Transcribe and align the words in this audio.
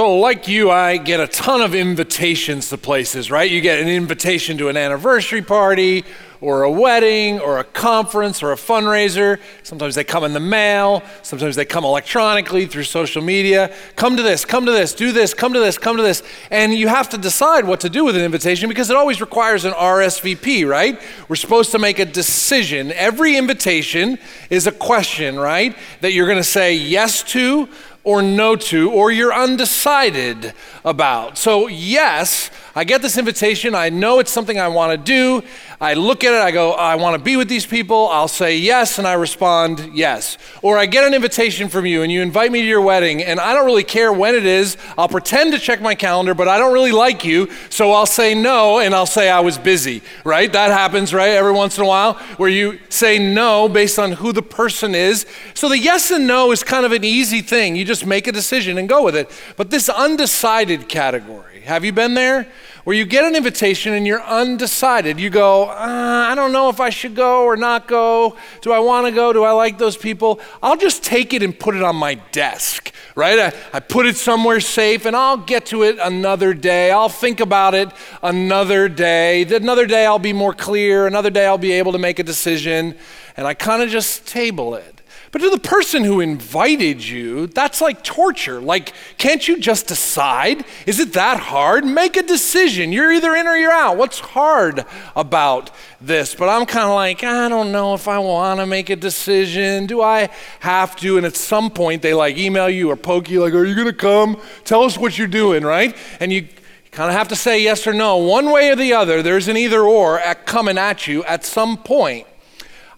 So, 0.00 0.16
like 0.16 0.48
you, 0.48 0.70
I 0.70 0.96
get 0.96 1.20
a 1.20 1.26
ton 1.26 1.60
of 1.60 1.74
invitations 1.74 2.70
to 2.70 2.78
places, 2.78 3.30
right? 3.30 3.50
You 3.50 3.60
get 3.60 3.80
an 3.80 3.88
invitation 3.88 4.56
to 4.56 4.70
an 4.70 4.76
anniversary 4.78 5.42
party 5.42 6.06
or 6.40 6.62
a 6.62 6.70
wedding 6.70 7.38
or 7.38 7.58
a 7.58 7.64
conference 7.64 8.42
or 8.42 8.52
a 8.52 8.56
fundraiser. 8.56 9.38
Sometimes 9.62 9.94
they 9.94 10.04
come 10.04 10.24
in 10.24 10.32
the 10.32 10.40
mail, 10.40 11.02
sometimes 11.22 11.54
they 11.54 11.66
come 11.66 11.84
electronically 11.84 12.64
through 12.64 12.84
social 12.84 13.20
media. 13.20 13.74
Come 13.96 14.16
to 14.16 14.22
this, 14.22 14.46
come 14.46 14.64
to 14.64 14.72
this, 14.72 14.94
do 14.94 15.12
this, 15.12 15.34
come 15.34 15.52
to 15.52 15.60
this, 15.60 15.76
come 15.76 15.98
to 15.98 16.02
this. 16.02 16.22
And 16.50 16.72
you 16.72 16.88
have 16.88 17.10
to 17.10 17.18
decide 17.18 17.66
what 17.66 17.80
to 17.80 17.90
do 17.90 18.02
with 18.02 18.16
an 18.16 18.22
invitation 18.22 18.70
because 18.70 18.88
it 18.88 18.96
always 18.96 19.20
requires 19.20 19.66
an 19.66 19.72
RSVP, 19.72 20.66
right? 20.66 20.98
We're 21.28 21.36
supposed 21.36 21.72
to 21.72 21.78
make 21.78 21.98
a 21.98 22.06
decision. 22.06 22.90
Every 22.92 23.36
invitation 23.36 24.18
is 24.48 24.66
a 24.66 24.72
question, 24.72 25.38
right? 25.38 25.76
That 26.00 26.14
you're 26.14 26.26
going 26.26 26.38
to 26.38 26.44
say 26.44 26.74
yes 26.74 27.22
to 27.24 27.68
or 28.04 28.22
no 28.22 28.56
to, 28.56 28.90
or 28.90 29.10
you're 29.10 29.34
undecided 29.34 30.54
about. 30.84 31.36
So, 31.36 31.66
yes, 31.66 32.50
I 32.74 32.84
get 32.84 33.02
this 33.02 33.18
invitation. 33.18 33.74
I 33.74 33.88
know 33.88 34.20
it's 34.20 34.30
something 34.30 34.60
I 34.60 34.68
want 34.68 34.92
to 34.92 34.96
do. 34.96 35.46
I 35.80 35.94
look 35.94 36.24
at 36.24 36.34
it, 36.34 36.40
I 36.40 36.50
go, 36.50 36.72
I 36.72 36.94
want 36.96 37.16
to 37.16 37.22
be 37.22 37.36
with 37.36 37.48
these 37.48 37.66
people. 37.66 38.08
I'll 38.08 38.28
say 38.28 38.58
yes, 38.58 38.98
and 38.98 39.08
I 39.08 39.14
respond 39.14 39.90
yes. 39.94 40.36
Or 40.62 40.78
I 40.78 40.86
get 40.86 41.04
an 41.04 41.14
invitation 41.14 41.68
from 41.68 41.86
you, 41.86 42.02
and 42.02 42.12
you 42.12 42.20
invite 42.20 42.52
me 42.52 42.60
to 42.60 42.68
your 42.68 42.82
wedding, 42.82 43.22
and 43.22 43.40
I 43.40 43.54
don't 43.54 43.64
really 43.64 43.82
care 43.82 44.12
when 44.12 44.34
it 44.34 44.44
is. 44.44 44.76
I'll 44.98 45.08
pretend 45.08 45.52
to 45.52 45.58
check 45.58 45.80
my 45.80 45.94
calendar, 45.94 46.34
but 46.34 46.48
I 46.48 46.58
don't 46.58 46.72
really 46.74 46.92
like 46.92 47.24
you, 47.24 47.50
so 47.70 47.92
I'll 47.92 48.06
say 48.06 48.34
no, 48.34 48.78
and 48.78 48.94
I'll 48.94 49.06
say 49.06 49.30
I 49.30 49.40
was 49.40 49.56
busy, 49.56 50.02
right? 50.22 50.52
That 50.52 50.70
happens, 50.70 51.14
right, 51.14 51.30
every 51.30 51.52
once 51.52 51.78
in 51.78 51.84
a 51.84 51.88
while, 51.88 52.14
where 52.36 52.50
you 52.50 52.78
say 52.90 53.18
no 53.18 53.68
based 53.68 53.98
on 53.98 54.12
who 54.12 54.32
the 54.32 54.42
person 54.42 54.94
is. 54.94 55.26
So 55.54 55.68
the 55.68 55.78
yes 55.78 56.10
and 56.10 56.26
no 56.26 56.52
is 56.52 56.62
kind 56.62 56.84
of 56.84 56.92
an 56.92 57.04
easy 57.04 57.40
thing. 57.40 57.74
You 57.74 57.84
just 57.84 58.04
make 58.04 58.26
a 58.26 58.32
decision 58.32 58.78
and 58.78 58.88
go 58.88 59.02
with 59.02 59.16
it. 59.16 59.30
But 59.56 59.70
this 59.70 59.88
undecided 59.88 60.88
category, 60.88 61.62
have 61.62 61.84
you 61.84 61.92
been 61.92 62.14
there? 62.14 62.46
Where 62.84 62.96
you 62.96 63.04
get 63.04 63.24
an 63.24 63.36
invitation 63.36 63.92
and 63.92 64.06
you're 64.06 64.22
undecided. 64.22 65.20
You 65.20 65.30
go, 65.30 65.64
uh, 65.64 66.26
I 66.30 66.34
don't 66.34 66.52
know 66.52 66.68
if 66.68 66.80
I 66.80 66.90
should 66.90 67.14
go 67.14 67.44
or 67.44 67.56
not 67.56 67.86
go. 67.86 68.36
Do 68.62 68.72
I 68.72 68.78
want 68.78 69.06
to 69.06 69.12
go? 69.12 69.32
Do 69.32 69.44
I 69.44 69.52
like 69.52 69.78
those 69.78 69.96
people? 69.96 70.40
I'll 70.62 70.76
just 70.76 71.02
take 71.02 71.34
it 71.34 71.42
and 71.42 71.58
put 71.58 71.74
it 71.74 71.82
on 71.82 71.96
my 71.96 72.14
desk, 72.14 72.92
right? 73.14 73.38
I, 73.38 73.52
I 73.72 73.80
put 73.80 74.06
it 74.06 74.16
somewhere 74.16 74.60
safe 74.60 75.04
and 75.04 75.14
I'll 75.14 75.36
get 75.36 75.66
to 75.66 75.82
it 75.82 75.98
another 76.00 76.54
day. 76.54 76.90
I'll 76.90 77.08
think 77.08 77.40
about 77.40 77.74
it 77.74 77.90
another 78.22 78.88
day. 78.88 79.42
Another 79.42 79.86
day 79.86 80.06
I'll 80.06 80.18
be 80.18 80.32
more 80.32 80.54
clear. 80.54 81.06
Another 81.06 81.30
day 81.30 81.46
I'll 81.46 81.58
be 81.58 81.72
able 81.72 81.92
to 81.92 81.98
make 81.98 82.18
a 82.18 82.24
decision. 82.24 82.94
And 83.36 83.46
I 83.46 83.54
kind 83.54 83.82
of 83.82 83.90
just 83.90 84.26
table 84.26 84.74
it. 84.74 84.99
But 85.32 85.42
to 85.42 85.50
the 85.50 85.58
person 85.58 86.02
who 86.02 86.18
invited 86.18 87.04
you, 87.04 87.46
that's 87.46 87.80
like 87.80 88.02
torture. 88.02 88.60
Like, 88.60 88.92
can't 89.16 89.46
you 89.46 89.60
just 89.60 89.86
decide? 89.86 90.64
Is 90.86 90.98
it 90.98 91.12
that 91.12 91.38
hard? 91.38 91.84
Make 91.84 92.16
a 92.16 92.22
decision. 92.22 92.90
You're 92.90 93.12
either 93.12 93.36
in 93.36 93.46
or 93.46 93.54
you're 93.54 93.70
out. 93.70 93.96
What's 93.96 94.18
hard 94.18 94.84
about 95.14 95.70
this? 96.00 96.34
But 96.34 96.48
I'm 96.48 96.66
kind 96.66 96.88
of 96.88 96.96
like, 96.96 97.22
I 97.22 97.48
don't 97.48 97.70
know 97.70 97.94
if 97.94 98.08
I 98.08 98.18
want 98.18 98.58
to 98.58 98.66
make 98.66 98.90
a 98.90 98.96
decision. 98.96 99.86
Do 99.86 100.02
I 100.02 100.30
have 100.60 100.96
to? 100.96 101.16
And 101.16 101.24
at 101.24 101.36
some 101.36 101.70
point, 101.70 102.02
they 102.02 102.12
like 102.12 102.36
email 102.36 102.68
you 102.68 102.90
or 102.90 102.96
poke 102.96 103.30
you, 103.30 103.40
like, 103.40 103.54
Are 103.54 103.64
you 103.64 103.76
going 103.76 103.86
to 103.86 103.92
come? 103.92 104.36
Tell 104.64 104.82
us 104.82 104.98
what 104.98 105.16
you're 105.16 105.28
doing, 105.28 105.62
right? 105.62 105.96
And 106.18 106.32
you 106.32 106.48
kind 106.90 107.08
of 107.08 107.16
have 107.16 107.28
to 107.28 107.36
say 107.36 107.62
yes 107.62 107.86
or 107.86 107.92
no. 107.92 108.16
One 108.16 108.50
way 108.50 108.70
or 108.70 108.74
the 108.74 108.94
other, 108.94 109.22
there's 109.22 109.46
an 109.46 109.56
either 109.56 109.82
or 109.82 110.18
at 110.18 110.44
coming 110.44 110.76
at 110.76 111.06
you 111.06 111.22
at 111.22 111.44
some 111.44 111.76
point. 111.76 112.26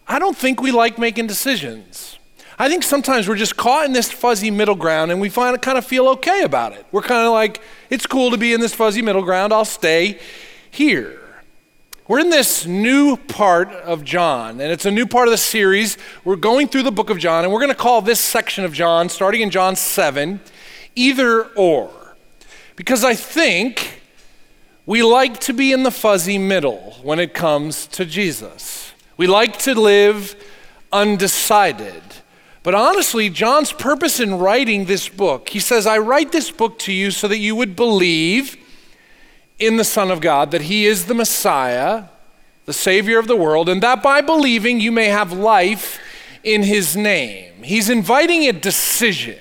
I 0.08 0.18
don't 0.18 0.36
think 0.36 0.62
we 0.62 0.70
like 0.70 0.98
making 0.98 1.26
decisions. 1.26 2.18
I 2.58 2.68
think 2.68 2.82
sometimes 2.82 3.28
we're 3.28 3.36
just 3.36 3.56
caught 3.56 3.86
in 3.86 3.92
this 3.92 4.10
fuzzy 4.10 4.50
middle 4.50 4.74
ground 4.74 5.10
and 5.10 5.20
we 5.20 5.28
find 5.28 5.60
kind 5.62 5.78
of 5.78 5.84
feel 5.84 6.08
okay 6.08 6.42
about 6.42 6.72
it. 6.72 6.86
We're 6.92 7.02
kind 7.02 7.26
of 7.26 7.32
like, 7.32 7.60
it's 7.90 8.06
cool 8.06 8.30
to 8.30 8.36
be 8.36 8.52
in 8.52 8.60
this 8.60 8.74
fuzzy 8.74 9.02
middle 9.02 9.22
ground, 9.22 9.52
I'll 9.52 9.64
stay 9.64 10.18
here. 10.70 11.18
We're 12.08 12.18
in 12.18 12.30
this 12.30 12.66
new 12.66 13.16
part 13.16 13.68
of 13.68 14.04
John, 14.04 14.60
and 14.60 14.72
it's 14.72 14.84
a 14.84 14.90
new 14.90 15.06
part 15.06 15.28
of 15.28 15.32
the 15.32 15.38
series. 15.38 15.96
We're 16.24 16.36
going 16.36 16.68
through 16.68 16.82
the 16.82 16.92
book 16.92 17.10
of 17.10 17.18
John, 17.18 17.44
and 17.44 17.52
we're 17.52 17.60
going 17.60 17.70
to 17.70 17.76
call 17.76 18.02
this 18.02 18.20
section 18.20 18.64
of 18.64 18.72
John, 18.72 19.08
starting 19.08 19.40
in 19.40 19.50
John 19.50 19.76
7, 19.76 20.40
either 20.96 21.44
or. 21.54 21.90
Because 22.74 23.04
I 23.04 23.14
think 23.14 24.02
we 24.84 25.02
like 25.02 25.38
to 25.40 25.52
be 25.52 25.72
in 25.72 25.84
the 25.84 25.90
fuzzy 25.92 26.38
middle 26.38 26.96
when 27.02 27.20
it 27.20 27.34
comes 27.34 27.86
to 27.86 28.04
Jesus. 28.04 28.92
We 29.16 29.28
like 29.28 29.58
to 29.60 29.74
live 29.78 30.34
undecided. 30.92 32.02
But 32.62 32.74
honestly, 32.74 33.28
John's 33.28 33.72
purpose 33.72 34.20
in 34.20 34.38
writing 34.38 34.84
this 34.84 35.08
book, 35.08 35.48
he 35.48 35.58
says, 35.58 35.86
I 35.86 35.98
write 35.98 36.30
this 36.30 36.50
book 36.50 36.78
to 36.80 36.92
you 36.92 37.10
so 37.10 37.26
that 37.26 37.38
you 37.38 37.56
would 37.56 37.74
believe 37.74 38.56
in 39.58 39.76
the 39.76 39.84
Son 39.84 40.10
of 40.10 40.20
God, 40.20 40.50
that 40.52 40.62
he 40.62 40.86
is 40.86 41.06
the 41.06 41.14
Messiah, 41.14 42.04
the 42.66 42.72
Savior 42.72 43.18
of 43.18 43.26
the 43.26 43.36
world, 43.36 43.68
and 43.68 43.82
that 43.82 44.02
by 44.02 44.20
believing 44.20 44.80
you 44.80 44.92
may 44.92 45.06
have 45.06 45.32
life 45.32 46.00
in 46.44 46.62
his 46.62 46.96
name. 46.96 47.62
He's 47.62 47.90
inviting 47.90 48.48
a 48.48 48.52
decision. 48.52 49.38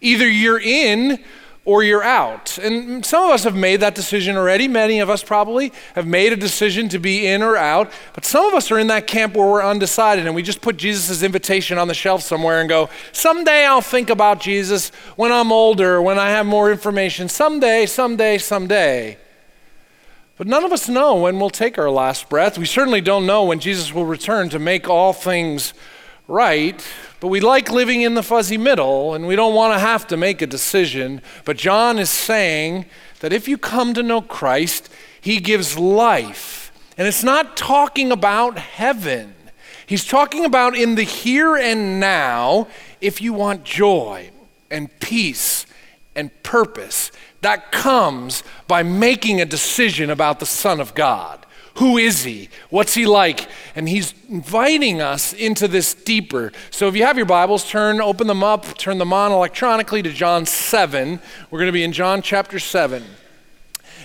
Either 0.00 0.28
you're 0.28 0.60
in 0.60 1.22
or 1.66 1.82
you're 1.82 2.02
out. 2.02 2.58
And 2.58 3.04
some 3.04 3.24
of 3.24 3.30
us 3.30 3.44
have 3.44 3.56
made 3.56 3.80
that 3.80 3.94
decision 3.94 4.36
already. 4.36 4.68
Many 4.68 5.00
of 5.00 5.08
us 5.08 5.22
probably 5.24 5.72
have 5.94 6.06
made 6.06 6.32
a 6.32 6.36
decision 6.36 6.90
to 6.90 6.98
be 6.98 7.26
in 7.26 7.42
or 7.42 7.56
out. 7.56 7.90
But 8.12 8.24
some 8.26 8.44
of 8.44 8.54
us 8.54 8.70
are 8.70 8.78
in 8.78 8.88
that 8.88 9.06
camp 9.06 9.34
where 9.34 9.50
we're 9.50 9.64
undecided 9.64 10.26
and 10.26 10.34
we 10.34 10.42
just 10.42 10.60
put 10.60 10.76
Jesus' 10.76 11.22
invitation 11.22 11.78
on 11.78 11.88
the 11.88 11.94
shelf 11.94 12.22
somewhere 12.22 12.60
and 12.60 12.68
go, 12.68 12.90
someday 13.12 13.64
I'll 13.64 13.80
think 13.80 14.10
about 14.10 14.40
Jesus 14.40 14.90
when 15.16 15.32
I'm 15.32 15.52
older, 15.52 16.02
when 16.02 16.18
I 16.18 16.30
have 16.30 16.44
more 16.44 16.70
information. 16.70 17.30
Someday, 17.30 17.86
someday, 17.86 18.36
someday. 18.36 19.16
But 20.36 20.46
none 20.48 20.64
of 20.64 20.72
us 20.72 20.88
know 20.88 21.14
when 21.14 21.38
we'll 21.38 21.48
take 21.48 21.78
our 21.78 21.90
last 21.90 22.28
breath. 22.28 22.58
We 22.58 22.66
certainly 22.66 23.00
don't 23.00 23.24
know 23.24 23.44
when 23.44 23.60
Jesus 23.60 23.94
will 23.94 24.04
return 24.04 24.48
to 24.50 24.58
make 24.58 24.88
all 24.88 25.12
things 25.12 25.72
right. 26.26 26.84
But 27.20 27.28
we 27.28 27.40
like 27.40 27.70
living 27.70 28.02
in 28.02 28.14
the 28.14 28.22
fuzzy 28.22 28.58
middle 28.58 29.14
and 29.14 29.26
we 29.26 29.36
don't 29.36 29.54
want 29.54 29.74
to 29.74 29.78
have 29.78 30.06
to 30.08 30.16
make 30.16 30.42
a 30.42 30.46
decision. 30.46 31.22
But 31.44 31.56
John 31.56 31.98
is 31.98 32.10
saying 32.10 32.86
that 33.20 33.32
if 33.32 33.48
you 33.48 33.58
come 33.58 33.94
to 33.94 34.02
know 34.02 34.20
Christ, 34.20 34.90
he 35.20 35.40
gives 35.40 35.78
life. 35.78 36.72
And 36.96 37.08
it's 37.08 37.24
not 37.24 37.56
talking 37.56 38.12
about 38.12 38.58
heaven, 38.58 39.34
he's 39.86 40.06
talking 40.06 40.44
about 40.44 40.76
in 40.76 40.94
the 40.94 41.02
here 41.02 41.56
and 41.56 41.98
now 41.98 42.68
if 43.00 43.20
you 43.20 43.32
want 43.32 43.64
joy 43.64 44.30
and 44.70 44.88
peace 45.00 45.66
and 46.14 46.30
purpose. 46.42 47.10
That 47.40 47.72
comes 47.72 48.42
by 48.66 48.82
making 48.82 49.40
a 49.40 49.44
decision 49.44 50.08
about 50.08 50.40
the 50.40 50.46
Son 50.46 50.80
of 50.80 50.94
God. 50.94 51.43
Who 51.76 51.98
is 51.98 52.22
he? 52.22 52.50
What's 52.70 52.94
he 52.94 53.04
like? 53.04 53.48
And 53.74 53.88
he's 53.88 54.14
inviting 54.28 55.00
us 55.00 55.32
into 55.32 55.66
this 55.66 55.92
deeper. 55.92 56.52
So 56.70 56.86
if 56.86 56.94
you 56.94 57.04
have 57.04 57.16
your 57.16 57.26
Bibles, 57.26 57.68
turn, 57.68 58.00
open 58.00 58.28
them 58.28 58.44
up, 58.44 58.78
turn 58.78 58.98
them 58.98 59.12
on 59.12 59.32
electronically 59.32 60.00
to 60.02 60.12
John 60.12 60.46
7. 60.46 61.18
We're 61.50 61.58
going 61.58 61.68
to 61.68 61.72
be 61.72 61.82
in 61.82 61.92
John 61.92 62.22
chapter 62.22 62.60
7. 62.60 63.02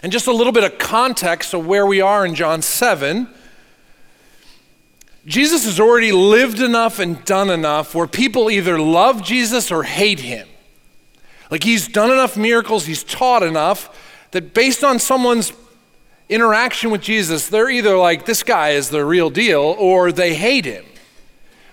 And 0.01 0.11
just 0.11 0.25
a 0.25 0.33
little 0.33 0.53
bit 0.53 0.63
of 0.63 0.79
context 0.79 1.53
of 1.53 1.67
where 1.67 1.85
we 1.85 2.01
are 2.01 2.25
in 2.25 2.33
John 2.33 2.63
7. 2.63 3.27
Jesus 5.25 5.65
has 5.65 5.79
already 5.79 6.11
lived 6.11 6.59
enough 6.59 6.97
and 6.97 7.23
done 7.23 7.51
enough 7.51 7.93
where 7.93 8.07
people 8.07 8.49
either 8.49 8.79
love 8.79 9.23
Jesus 9.23 9.71
or 9.71 9.83
hate 9.83 10.21
him. 10.21 10.47
Like 11.51 11.63
he's 11.63 11.87
done 11.87 12.09
enough 12.09 12.35
miracles, 12.35 12.87
he's 12.87 13.03
taught 13.03 13.43
enough 13.43 13.95
that 14.31 14.55
based 14.55 14.83
on 14.83 14.97
someone's 14.97 15.51
interaction 16.29 16.91
with 16.91 17.01
Jesus, 17.01 17.49
they're 17.49 17.69
either 17.69 17.97
like, 17.97 18.25
this 18.25 18.43
guy 18.43 18.69
is 18.69 18.89
the 18.89 19.03
real 19.03 19.29
deal, 19.29 19.75
or 19.77 20.11
they 20.11 20.35
hate 20.35 20.65
him. 20.65 20.85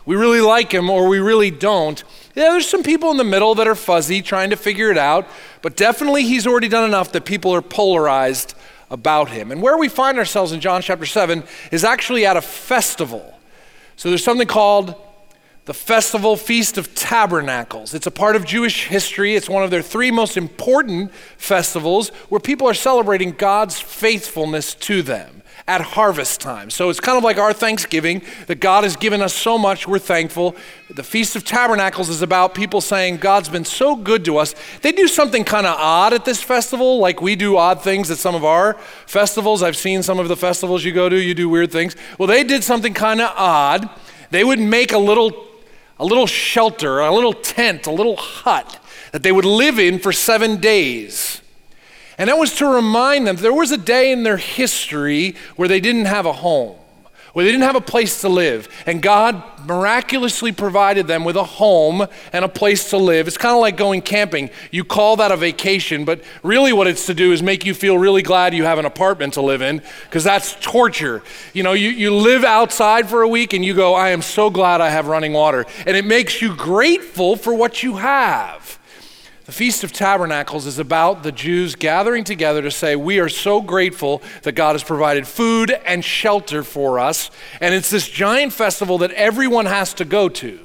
We 0.07 0.17
really 0.17 0.41
like 0.41 0.73
him, 0.73 0.89
or 0.89 1.09
we 1.09 1.19
really 1.19 1.51
don't. 1.51 2.03
Yeah, 2.35 2.51
there's 2.51 2.69
some 2.69 2.83
people 2.83 3.11
in 3.11 3.17
the 3.17 3.25
middle 3.25 3.55
that 3.57 3.69
are 3.69 3.75
fuzzy, 3.75 4.23
trying 4.23 4.51
to 4.51 4.57
figure 4.57 4.91
it 4.91 4.99
out, 4.99 5.27
but 5.63 5.77
definitely 5.77 6.23
he's 6.23 6.47
already 6.47 6.69
done 6.69 6.85
enough 6.85 7.13
that 7.13 7.25
people 7.25 7.55
are 7.55 7.63
polarized 7.63 8.55
about 8.91 9.31
him. 9.31 9.51
And 9.51 9.61
where 9.61 9.77
we 9.77 9.89
find 9.89 10.19
ourselves 10.19 10.53
in 10.53 10.61
John 10.61 10.81
chapter 10.81 11.07
7 11.07 11.43
is 11.73 11.85
actually 11.85 12.25
at 12.25 12.37
a 12.37 12.43
festival. 12.43 13.39
So 13.97 14.09
there's 14.09 14.25
something 14.25 14.47
called 14.47 14.95
the 15.67 15.75
festival 15.75 16.37
Feast 16.37 16.79
of 16.79 16.95
Tabernacles. 16.95 17.93
It's 17.93 18.07
a 18.07 18.13
part 18.13 18.37
of 18.37 18.45
Jewish 18.45 18.87
history. 18.87 19.35
It's 19.35 19.49
one 19.49 19.65
of 19.65 19.71
their 19.73 19.83
three 19.83 20.13
most 20.13 20.37
important 20.37 21.13
festivals 21.39 22.11
where 22.29 22.41
people 22.41 22.69
are 22.69 22.75
celebrating 22.75 23.33
God's 23.33 23.81
faithfulness 23.81 24.75
to 24.75 25.03
them 25.03 25.43
at 25.67 25.81
harvest 25.81 26.41
time. 26.41 26.71
So 26.71 26.89
it's 26.89 27.01
kind 27.01 27.19
of 27.19 27.25
like 27.25 27.39
our 27.39 27.53
Thanksgiving 27.53 28.23
that 28.47 28.61
God 28.61 28.85
has 28.85 28.95
given 28.95 29.21
us 29.21 29.35
so 29.35 29.59
much, 29.59 29.89
we're 29.89 29.99
thankful. 29.99 30.55
The 30.89 31.03
Feast 31.03 31.35
of 31.35 31.45
Tabernacles 31.45 32.09
is 32.09 32.23
about 32.23 32.55
people 32.55 32.81
saying, 32.81 33.17
God's 33.17 33.49
been 33.49 33.65
so 33.65 33.97
good 33.97 34.25
to 34.27 34.37
us. 34.37 34.55
They 34.83 34.93
do 34.93 35.09
something 35.09 35.43
kind 35.43 35.67
of 35.67 35.77
odd 35.81 36.13
at 36.13 36.25
this 36.25 36.41
festival, 36.41 37.01
like 37.01 37.21
we 37.21 37.35
do 37.35 37.57
odd 37.57 37.83
things 37.83 38.09
at 38.13 38.19
some 38.19 38.37
of 38.37 38.45
our 38.45 38.75
festivals. 39.07 39.65
I've 39.65 39.77
seen 39.77 40.05
some 40.05 40.21
of 40.21 40.29
the 40.29 40.37
festivals 40.37 40.85
you 40.85 40.93
go 40.93 41.09
to, 41.09 41.21
you 41.21 41.35
do 41.35 41.49
weird 41.49 41.73
things. 41.73 41.97
Well, 42.21 42.29
they 42.29 42.45
did 42.45 42.63
something 42.63 42.95
kind 42.95 43.21
of 43.21 43.33
odd. 43.35 43.91
They 44.31 44.45
would 44.45 44.61
make 44.61 44.93
a 44.93 44.99
little 44.99 45.47
a 45.99 46.05
little 46.05 46.27
shelter, 46.27 47.01
a 47.01 47.15
little 47.15 47.33
tent, 47.33 47.87
a 47.87 47.91
little 47.91 48.17
hut 48.17 48.79
that 49.13 49.23
they 49.23 49.33
would 49.33 49.45
live 49.45 49.79
in 49.79 49.99
for 49.99 50.13
seven 50.13 50.59
days. 50.59 51.41
And 52.19 52.29
that 52.29 52.39
was 52.39 52.55
to 52.57 52.67
remind 52.67 53.27
them 53.27 53.37
there 53.37 53.53
was 53.53 53.73
a 53.73 53.79
day 53.79 54.13
in 54.13 54.23
their 54.23 54.37
history 54.37 55.35
where 55.57 55.69
they 55.69 55.81
didn't 55.81 56.07
have 56.07 56.27
a 56.27 56.33
home 56.33 56.77
where 57.37 57.45
they 57.45 57.53
didn't 57.53 57.65
have 57.65 57.77
a 57.77 57.83
place 57.83 58.23
to 58.23 58.31
live. 58.31 58.67
And 58.87 59.03
God 59.03 59.43
miraculously 59.67 60.53
provided 60.53 61.07
them 61.07 61.23
with 61.23 61.37
a 61.37 61.45
home 61.45 62.07
and 62.33 62.47
a 62.47 62.49
place 62.49 62.89
to 62.89 62.97
live. 62.97 63.29
It's 63.29 63.37
kind 63.37 63.55
of 63.55 63.61
like 63.61 63.77
going 63.77 64.01
camping. 64.01 64.49
You 64.71 64.85
call 64.85 65.17
that 65.17 65.31
a 65.31 65.37
vacation, 65.37 66.07
but 66.07 66.23
really 66.43 66.73
what 66.73 66.87
it's 66.87 67.05
to 67.05 67.13
do 67.13 67.33
is 67.33 67.43
make 67.43 67.67
you 67.67 67.75
feel 67.75 67.99
really 67.99 68.23
glad 68.23 68.55
you 68.55 68.65
have 68.65 68.79
an 68.79 68.87
apartment 68.87 69.35
to 69.35 69.43
live 69.43 69.61
in, 69.61 69.83
because 70.05 70.25
that's 70.25 70.57
torture. 70.63 71.23
You 71.53 71.63
know, 71.63 71.75
you, 71.75 71.91
you 71.91 72.15
live 72.15 72.43
outside 72.43 73.07
for 73.07 73.21
a 73.21 73.29
week 73.29 73.53
and 73.53 73.63
you 73.63 73.75
go, 73.75 73.93
I 73.93 74.13
am 74.13 74.23
so 74.23 74.49
glad 74.49 74.81
I 74.81 74.89
have 74.89 75.07
running 75.07 75.35
water. 75.35 75.67
And 75.85 75.95
it 75.95 76.07
makes 76.07 76.41
you 76.41 76.57
grateful 76.57 77.37
for 77.37 77.53
what 77.53 77.83
you 77.83 77.97
have. 77.97 78.66
The 79.47 79.53
Feast 79.53 79.85
of 79.85 79.93
Tabernacles 79.93 80.67
is 80.67 80.81
about 80.81 81.23
the 81.23 81.31
Jews 81.31 81.77
gathering 81.77 82.25
together 82.25 82.63
to 82.63 82.71
say, 82.73 82.97
We 82.97 83.21
are 83.21 83.29
so 83.29 83.63
grateful 83.63 84.21
that 84.43 84.57
God 84.57 84.73
has 84.73 84.83
provided 84.83 85.25
food 85.25 85.71
and 85.71 86.05
shelter 86.05 86.65
for 86.65 86.99
us. 86.99 87.31
And 87.61 87.73
it's 87.73 87.89
this 87.89 88.09
giant 88.09 88.53
festival 88.53 88.99
that 88.99 89.13
everyone 89.13 89.67
has 89.67 89.95
to 89.95 90.05
go 90.05 90.29
to. 90.29 90.59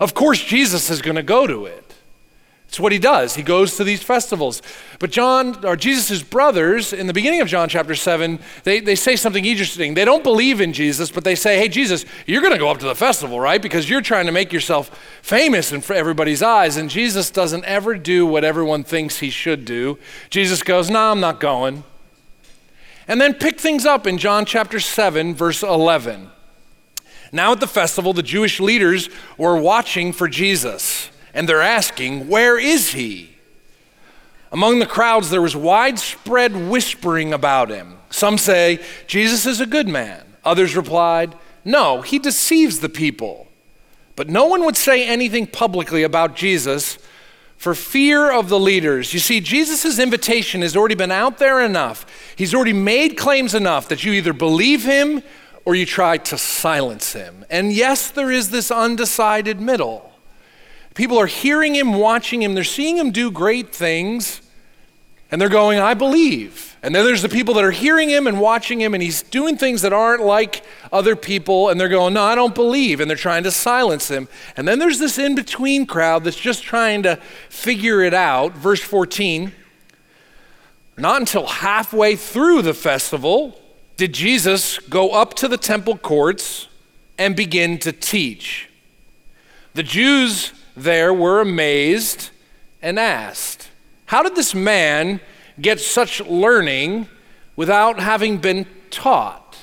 Of 0.00 0.14
course, 0.14 0.42
Jesus 0.42 0.90
is 0.90 1.00
going 1.00 1.14
to 1.14 1.22
go 1.22 1.46
to 1.46 1.66
it. 1.66 1.81
It's 2.72 2.80
what 2.80 2.90
he 2.90 2.98
does. 2.98 3.34
He 3.34 3.42
goes 3.42 3.76
to 3.76 3.84
these 3.84 4.02
festivals. 4.02 4.62
But 4.98 5.10
John, 5.10 5.62
or 5.62 5.76
Jesus' 5.76 6.22
brothers, 6.22 6.94
in 6.94 7.06
the 7.06 7.12
beginning 7.12 7.42
of 7.42 7.48
John 7.48 7.68
chapter 7.68 7.94
7, 7.94 8.38
they, 8.64 8.80
they 8.80 8.94
say 8.94 9.14
something 9.14 9.44
interesting. 9.44 9.92
They 9.92 10.06
don't 10.06 10.24
believe 10.24 10.58
in 10.58 10.72
Jesus, 10.72 11.10
but 11.10 11.22
they 11.22 11.34
say, 11.34 11.58
hey, 11.58 11.68
Jesus, 11.68 12.06
you're 12.26 12.40
going 12.40 12.54
to 12.54 12.58
go 12.58 12.70
up 12.70 12.78
to 12.78 12.86
the 12.86 12.94
festival, 12.94 13.38
right? 13.38 13.60
Because 13.60 13.90
you're 13.90 14.00
trying 14.00 14.24
to 14.24 14.32
make 14.32 14.54
yourself 14.54 14.88
famous 15.20 15.70
in 15.70 15.82
everybody's 15.94 16.42
eyes. 16.42 16.78
And 16.78 16.88
Jesus 16.88 17.30
doesn't 17.30 17.62
ever 17.66 17.94
do 17.94 18.24
what 18.24 18.42
everyone 18.42 18.84
thinks 18.84 19.18
he 19.18 19.28
should 19.28 19.66
do. 19.66 19.98
Jesus 20.30 20.62
goes, 20.62 20.88
no, 20.88 20.94
nah, 20.94 21.10
I'm 21.10 21.20
not 21.20 21.40
going. 21.40 21.84
And 23.06 23.20
then 23.20 23.34
pick 23.34 23.60
things 23.60 23.84
up 23.84 24.06
in 24.06 24.16
John 24.16 24.46
chapter 24.46 24.80
7, 24.80 25.34
verse 25.34 25.62
11. 25.62 26.30
Now 27.32 27.52
at 27.52 27.60
the 27.60 27.66
festival, 27.66 28.14
the 28.14 28.22
Jewish 28.22 28.60
leaders 28.60 29.10
were 29.36 29.60
watching 29.60 30.14
for 30.14 30.26
Jesus 30.26 31.10
and 31.34 31.48
they're 31.48 31.62
asking, 31.62 32.28
Where 32.28 32.58
is 32.58 32.92
he? 32.92 33.30
Among 34.50 34.78
the 34.78 34.86
crowds, 34.86 35.30
there 35.30 35.40
was 35.40 35.56
widespread 35.56 36.68
whispering 36.68 37.32
about 37.32 37.70
him. 37.70 37.96
Some 38.10 38.36
say, 38.36 38.80
Jesus 39.06 39.46
is 39.46 39.60
a 39.60 39.66
good 39.66 39.88
man. 39.88 40.24
Others 40.44 40.76
replied, 40.76 41.34
No, 41.64 42.02
he 42.02 42.18
deceives 42.18 42.80
the 42.80 42.90
people. 42.90 43.48
But 44.14 44.28
no 44.28 44.46
one 44.46 44.64
would 44.64 44.76
say 44.76 45.06
anything 45.06 45.46
publicly 45.46 46.02
about 46.02 46.36
Jesus 46.36 46.98
for 47.56 47.74
fear 47.74 48.30
of 48.30 48.48
the 48.48 48.60
leaders. 48.60 49.14
You 49.14 49.20
see, 49.20 49.40
Jesus' 49.40 49.98
invitation 49.98 50.60
has 50.62 50.76
already 50.76 50.96
been 50.96 51.12
out 51.12 51.38
there 51.38 51.60
enough. 51.62 52.04
He's 52.36 52.54
already 52.54 52.74
made 52.74 53.16
claims 53.16 53.54
enough 53.54 53.88
that 53.88 54.04
you 54.04 54.12
either 54.12 54.34
believe 54.34 54.84
him 54.84 55.22
or 55.64 55.74
you 55.74 55.86
try 55.86 56.18
to 56.18 56.36
silence 56.36 57.14
him. 57.14 57.46
And 57.48 57.72
yes, 57.72 58.10
there 58.10 58.30
is 58.30 58.50
this 58.50 58.70
undecided 58.70 59.60
middle. 59.60 60.11
People 60.94 61.18
are 61.18 61.26
hearing 61.26 61.74
him, 61.74 61.94
watching 61.94 62.42
him, 62.42 62.54
they're 62.54 62.64
seeing 62.64 62.96
him 62.96 63.10
do 63.10 63.30
great 63.30 63.74
things, 63.74 64.42
and 65.30 65.40
they're 65.40 65.48
going, 65.48 65.78
I 65.78 65.94
believe. 65.94 66.72
And 66.82 66.94
then 66.94 67.04
there's 67.04 67.22
the 67.22 67.28
people 67.28 67.54
that 67.54 67.64
are 67.64 67.70
hearing 67.70 68.10
him 68.10 68.26
and 68.26 68.40
watching 68.40 68.80
him, 68.80 68.92
and 68.92 69.02
he's 69.02 69.22
doing 69.22 69.56
things 69.56 69.82
that 69.82 69.92
aren't 69.92 70.22
like 70.22 70.64
other 70.92 71.14
people, 71.14 71.68
and 71.68 71.80
they're 71.80 71.88
going, 71.88 72.12
No, 72.14 72.22
I 72.24 72.34
don't 72.34 72.54
believe. 72.54 73.00
And 73.00 73.08
they're 73.08 73.16
trying 73.16 73.44
to 73.44 73.52
silence 73.52 74.08
him. 74.08 74.28
And 74.56 74.66
then 74.66 74.80
there's 74.80 74.98
this 74.98 75.16
in 75.16 75.36
between 75.36 75.86
crowd 75.86 76.24
that's 76.24 76.36
just 76.36 76.64
trying 76.64 77.04
to 77.04 77.16
figure 77.48 78.02
it 78.02 78.12
out. 78.12 78.52
Verse 78.54 78.82
14 78.82 79.52
Not 80.98 81.20
until 81.20 81.46
halfway 81.46 82.16
through 82.16 82.62
the 82.62 82.74
festival 82.74 83.58
did 83.96 84.12
Jesus 84.12 84.78
go 84.80 85.10
up 85.10 85.34
to 85.34 85.46
the 85.46 85.58
temple 85.58 85.96
courts 85.96 86.66
and 87.16 87.36
begin 87.36 87.78
to 87.78 87.92
teach. 87.92 88.68
The 89.74 89.84
Jews 89.84 90.52
there 90.76 91.12
were 91.12 91.40
amazed 91.40 92.30
and 92.80 92.98
asked, 92.98 93.70
How 94.06 94.22
did 94.22 94.34
this 94.36 94.54
man 94.54 95.20
get 95.60 95.80
such 95.80 96.20
learning 96.22 97.08
without 97.56 98.00
having 98.00 98.38
been 98.38 98.66
taught? 98.90 99.56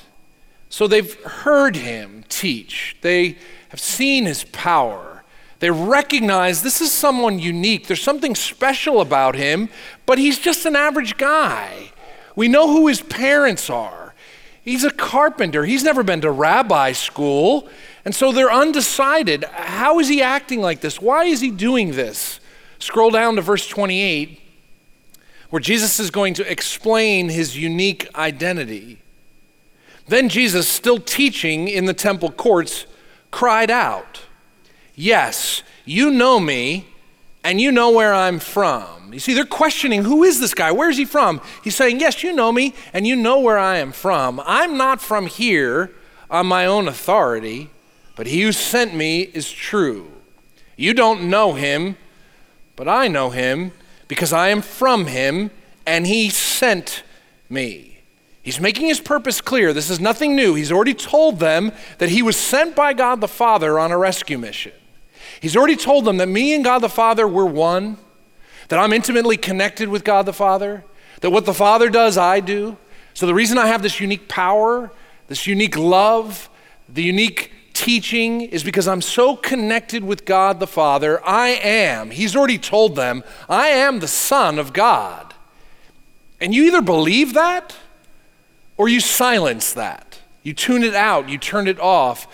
So 0.69 0.88
they've 0.88 1.21
heard 1.23 1.75
him 1.75 2.23
teach, 2.29 2.95
they 3.01 3.38
have 3.69 3.79
seen 3.79 4.25
his 4.25 4.44
power. 4.45 5.23
They 5.59 5.69
recognize 5.69 6.61
this 6.61 6.79
is 6.79 6.89
someone 6.89 7.38
unique. 7.38 7.88
There's 7.88 8.01
something 8.01 8.33
special 8.33 9.01
about 9.01 9.35
him, 9.35 9.67
but 10.05 10.17
he's 10.17 10.39
just 10.39 10.65
an 10.65 10.75
average 10.75 11.17
guy. 11.17 11.91
We 12.33 12.47
know 12.47 12.67
who 12.67 12.88
his 12.88 13.01
parents 13.01 13.69
are. 13.69 13.99
He's 14.69 14.83
a 14.83 14.92
carpenter. 14.92 15.66
He's 15.66 15.83
never 15.83 16.04
been 16.04 16.21
to 16.21 16.30
rabbi 16.30 16.92
school. 16.92 17.68
And 18.06 18.13
so 18.13 18.31
they're 18.31 18.51
undecided. 18.51 19.44
How 19.45 19.98
is 19.98 20.07
he 20.07 20.21
acting 20.21 20.62
like 20.62 20.81
this? 20.81 21.01
Why 21.01 21.25
is 21.25 21.42
he 21.42 21.50
doing 21.50 21.94
this? 21.94 22.39
Scroll 22.77 23.10
down 23.10 23.36
to 23.38 23.42
verse 23.42 23.68
28, 23.68 24.39
where 25.50 25.60
Jesus 25.60 26.00
is 26.00 26.12
going 26.12 26.36
to 26.36 26.50
explain 26.50 27.30
his 27.30 27.57
unique 27.57 28.16
identity. 28.16 29.00
Then 30.07 30.30
Jesus, 30.30 30.68
still 30.68 31.00
teaching 31.00 31.68
in 31.68 31.86
the 31.86 31.94
temple 31.95 32.31
courts, 32.31 32.86
cried 33.31 33.72
out, 33.72 34.22
Yes, 34.94 35.63
you 35.83 36.12
know 36.12 36.39
me, 36.39 36.86
and 37.44 37.59
you 37.59 37.71
know 37.71 37.91
where 37.91 38.13
I'm 38.13 38.39
from. 38.39 39.13
You 39.13 39.19
see, 39.19 39.33
they're 39.33 39.45
questioning 39.45 40.03
who 40.03 40.24
is 40.24 40.39
this 40.39 40.53
guy? 40.53 40.71
Where's 40.71 40.97
he 40.97 41.06
from? 41.06 41.41
He's 41.63 41.75
saying, 41.75 42.00
Yes, 42.00 42.24
you 42.24 42.33
know 42.33 42.51
me, 42.51 42.74
and 42.94 43.07
you 43.07 43.15
know 43.15 43.39
where 43.39 43.57
I 43.57 43.77
am 43.77 43.91
from. 43.91 44.41
I'm 44.45 44.77
not 44.77 45.01
from 45.01 45.27
here 45.27 45.91
on 46.30 46.45
my 46.45 46.65
own 46.65 46.88
authority 46.88 47.69
but 48.19 48.27
he 48.27 48.41
who 48.41 48.51
sent 48.51 48.94
me 48.94 49.21
is 49.21 49.50
true. 49.50 50.12
You 50.75 50.94
don't 50.94 51.30
know 51.30 51.53
him, 51.53 51.95
but 52.75 52.86
I 52.86 53.07
know 53.07 53.30
him 53.30 53.71
because 54.09 54.33
I 54.33 54.50
am 54.50 54.62
from 54.62 55.06
him 55.06 55.51
and 55.86 56.06
he 56.06 56.30
sent 56.30 57.03
me. 57.50 58.01
He's 58.44 58.59
making 58.59 58.88
his 58.88 59.00
purpose 59.00 59.39
clear. 59.39 59.71
This 59.71 59.89
is 59.89 60.01
nothing 60.01 60.36
new. 60.36 60.53
He's 60.53 60.69
already 60.69 60.95
told 60.95 61.39
them 61.39 61.71
that 62.00 62.09
he 62.09 62.21
was 62.21 62.36
sent 62.36 62.75
by 62.75 62.91
God 62.91 63.21
the 63.21 63.27
Father 63.30 63.80
on 63.80 63.94
a 63.94 63.97
rescue 63.97 64.38
mission. 64.38 64.74
He's 65.39 65.55
already 65.55 65.75
told 65.75 66.05
them 66.05 66.17
that 66.17 66.27
me 66.27 66.53
and 66.53 66.63
God 66.63 66.79
the 66.79 66.89
Father 66.89 67.27
were 67.27 67.45
one, 67.45 67.97
that 68.67 68.79
I'm 68.79 68.93
intimately 68.93 69.37
connected 69.37 69.89
with 69.89 70.03
God 70.03 70.25
the 70.25 70.33
Father, 70.33 70.83
that 71.21 71.29
what 71.29 71.45
the 71.45 71.53
Father 71.53 71.89
does, 71.89 72.17
I 72.17 72.39
do. 72.39 72.77
So 73.13 73.25
the 73.25 73.33
reason 73.33 73.57
I 73.57 73.67
have 73.67 73.81
this 73.81 74.00
unique 74.00 74.27
power, 74.27 74.91
this 75.27 75.48
unique 75.48 75.77
love, 75.77 76.50
the 76.88 77.03
unique 77.03 77.51
teaching 77.74 78.41
is 78.41 78.63
because 78.63 78.88
I'm 78.88 79.01
so 79.01 79.36
connected 79.36 80.03
with 80.03 80.25
God 80.25 80.59
the 80.59 80.67
Father. 80.67 81.25
I 81.25 81.50
am, 81.50 82.12
He's 82.12 82.36
already 82.36 82.57
told 82.57 82.95
them, 82.95 83.24
I 83.48 83.69
am 83.69 84.00
the 84.00 84.07
Son 84.07 84.59
of 84.59 84.74
God. 84.74 85.33
And 86.41 86.53
you 86.53 86.63
either 86.65 86.81
believe 86.81 87.33
that 87.33 87.75
or 88.77 88.88
you 88.88 89.00
silence 89.00 89.74
that. 89.74 90.19
You 90.43 90.53
tune 90.53 90.83
it 90.83 90.95
out, 90.95 91.29
you 91.29 91.38
turn 91.38 91.67
it 91.67 91.79
off. 91.79 92.27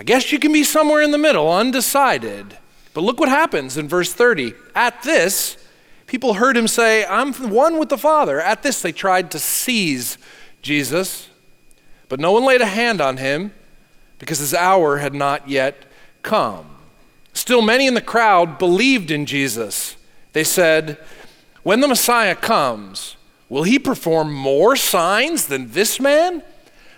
I 0.00 0.02
guess 0.02 0.32
you 0.32 0.38
can 0.38 0.50
be 0.50 0.64
somewhere 0.64 1.02
in 1.02 1.10
the 1.10 1.18
middle, 1.18 1.52
undecided. 1.52 2.56
But 2.94 3.02
look 3.02 3.20
what 3.20 3.28
happens 3.28 3.76
in 3.76 3.86
verse 3.86 4.14
30. 4.14 4.54
At 4.74 5.02
this, 5.02 5.58
people 6.06 6.32
heard 6.32 6.56
him 6.56 6.68
say, 6.68 7.04
I'm 7.04 7.34
one 7.34 7.78
with 7.78 7.90
the 7.90 7.98
Father. 7.98 8.40
At 8.40 8.62
this, 8.62 8.80
they 8.80 8.92
tried 8.92 9.30
to 9.32 9.38
seize 9.38 10.16
Jesus, 10.62 11.28
but 12.08 12.18
no 12.18 12.32
one 12.32 12.46
laid 12.46 12.62
a 12.62 12.66
hand 12.66 13.02
on 13.02 13.18
him 13.18 13.52
because 14.18 14.38
his 14.38 14.54
hour 14.54 14.96
had 14.96 15.12
not 15.12 15.50
yet 15.50 15.84
come. 16.22 16.78
Still, 17.34 17.60
many 17.60 17.86
in 17.86 17.92
the 17.92 18.00
crowd 18.00 18.58
believed 18.58 19.10
in 19.10 19.26
Jesus. 19.26 19.96
They 20.32 20.44
said, 20.44 20.96
When 21.62 21.80
the 21.80 21.88
Messiah 21.88 22.36
comes, 22.36 23.16
will 23.50 23.64
he 23.64 23.78
perform 23.78 24.32
more 24.32 24.76
signs 24.76 25.48
than 25.48 25.72
this 25.72 26.00
man? 26.00 26.42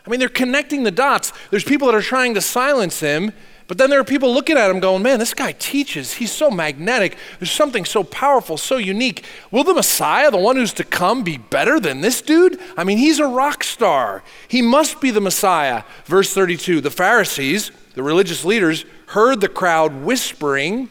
I 0.07 0.11
mean, 0.11 0.19
they're 0.21 0.29
connecting 0.29 0.83
the 0.83 0.91
dots. 0.91 1.33
There's 1.51 1.65
people 1.65 1.87
that 1.87 1.95
are 1.95 2.03
trying 2.03 2.35
to 2.35 2.41
silence 2.41 3.01
him, 3.01 3.33
but 3.69 3.79
then 3.79 3.89
there 3.89 4.01
are 4.01 4.05
people 4.05 4.35
looking 4.35 4.59
at 4.59 4.71
him 4.71 4.81
going, 4.81 5.03
man, 5.03 5.19
this 5.19 5.35
guy 5.35 5.53
teaches. 5.53 6.15
He's 6.15 6.33
so 6.33 6.51
magnetic. 6.51 7.17
There's 7.39 7.53
something 7.53 7.85
so 7.85 8.03
powerful, 8.03 8.57
so 8.57 8.77
unique. 8.77 9.25
Will 9.51 9.65
the 9.65 9.75
Messiah, 9.75 10.31
the 10.31 10.39
one 10.39 10.57
who's 10.57 10.73
to 10.75 10.85
come, 10.85 11.23
be 11.23 11.39
better 11.39 11.79
than 11.79 12.01
this 12.01 12.21
dude? 12.21 12.61
I 12.77 12.85
mean, 12.85 12.99
he's 12.99 13.21
a 13.21 13.27
rock 13.27 13.63
star. 13.63 14.25
He 14.49 14.61
must 14.61 15.01
be 15.01 15.11
the 15.11 15.21
Messiah. 15.21 15.85
Verse 16.05 16.35
32 16.35 16.81
The 16.81 16.91
Pharisees, 16.91 17.71
the 17.95 18.03
religious 18.03 18.45
leaders, 18.45 18.85
heard 19.07 19.41
the 19.41 19.49
crowd 19.49 20.03
whispering 20.03 20.91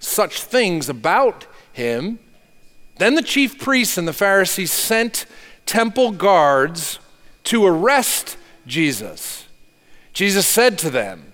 such 0.00 0.40
things 0.40 0.88
about 0.88 1.46
him. 1.72 2.18
Then 2.96 3.14
the 3.14 3.22
chief 3.22 3.58
priests 3.58 3.98
and 3.98 4.08
the 4.08 4.12
Pharisees 4.12 4.72
sent 4.72 5.26
temple 5.66 6.12
guards 6.12 6.98
to 7.44 7.64
arrest 7.64 8.36
Jesus. 8.68 9.46
Jesus 10.12 10.46
said 10.46 10.78
to 10.78 10.90
them, 10.90 11.32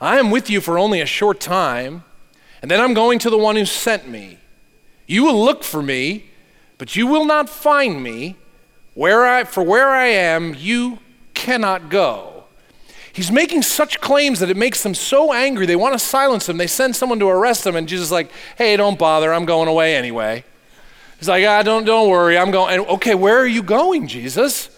I 0.00 0.18
am 0.18 0.30
with 0.30 0.48
you 0.48 0.60
for 0.60 0.78
only 0.78 1.00
a 1.00 1.06
short 1.06 1.40
time, 1.40 2.04
and 2.62 2.70
then 2.70 2.80
I'm 2.80 2.94
going 2.94 3.18
to 3.20 3.30
the 3.30 3.38
one 3.38 3.56
who 3.56 3.64
sent 3.64 4.08
me. 4.08 4.38
You 5.06 5.24
will 5.24 5.44
look 5.44 5.64
for 5.64 5.82
me, 5.82 6.30
but 6.78 6.96
you 6.96 7.06
will 7.06 7.24
not 7.24 7.48
find 7.48 8.02
me. 8.02 8.36
Where 8.94 9.26
I, 9.26 9.44
for 9.44 9.62
where 9.62 9.90
I 9.90 10.06
am, 10.06 10.54
you 10.54 10.98
cannot 11.34 11.90
go. 11.90 12.44
He's 13.12 13.30
making 13.30 13.62
such 13.62 14.00
claims 14.00 14.40
that 14.40 14.50
it 14.50 14.56
makes 14.56 14.82
them 14.82 14.94
so 14.94 15.32
angry. 15.32 15.66
They 15.66 15.76
want 15.76 15.94
to 15.94 15.98
silence 15.98 16.48
him. 16.48 16.58
They 16.58 16.66
send 16.66 16.94
someone 16.96 17.18
to 17.18 17.28
arrest 17.28 17.66
him, 17.66 17.76
and 17.76 17.88
Jesus 17.88 18.06
is 18.06 18.12
like, 18.12 18.30
hey, 18.56 18.76
don't 18.76 18.98
bother. 18.98 19.32
I'm 19.32 19.46
going 19.46 19.68
away 19.68 19.96
anyway. 19.96 20.44
He's 21.18 21.28
like, 21.28 21.44
ah, 21.46 21.62
don't, 21.62 21.84
don't 21.84 22.08
worry. 22.08 22.38
I'm 22.38 22.50
going. 22.50 22.78
And, 22.78 22.86
okay, 22.88 23.14
where 23.14 23.38
are 23.38 23.46
you 23.46 23.62
going, 23.62 24.06
Jesus? 24.06 24.70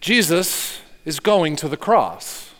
Jesus 0.00 0.80
is 1.06 1.20
going 1.20 1.56
to 1.56 1.68
the 1.68 1.76
cross. 1.78 2.52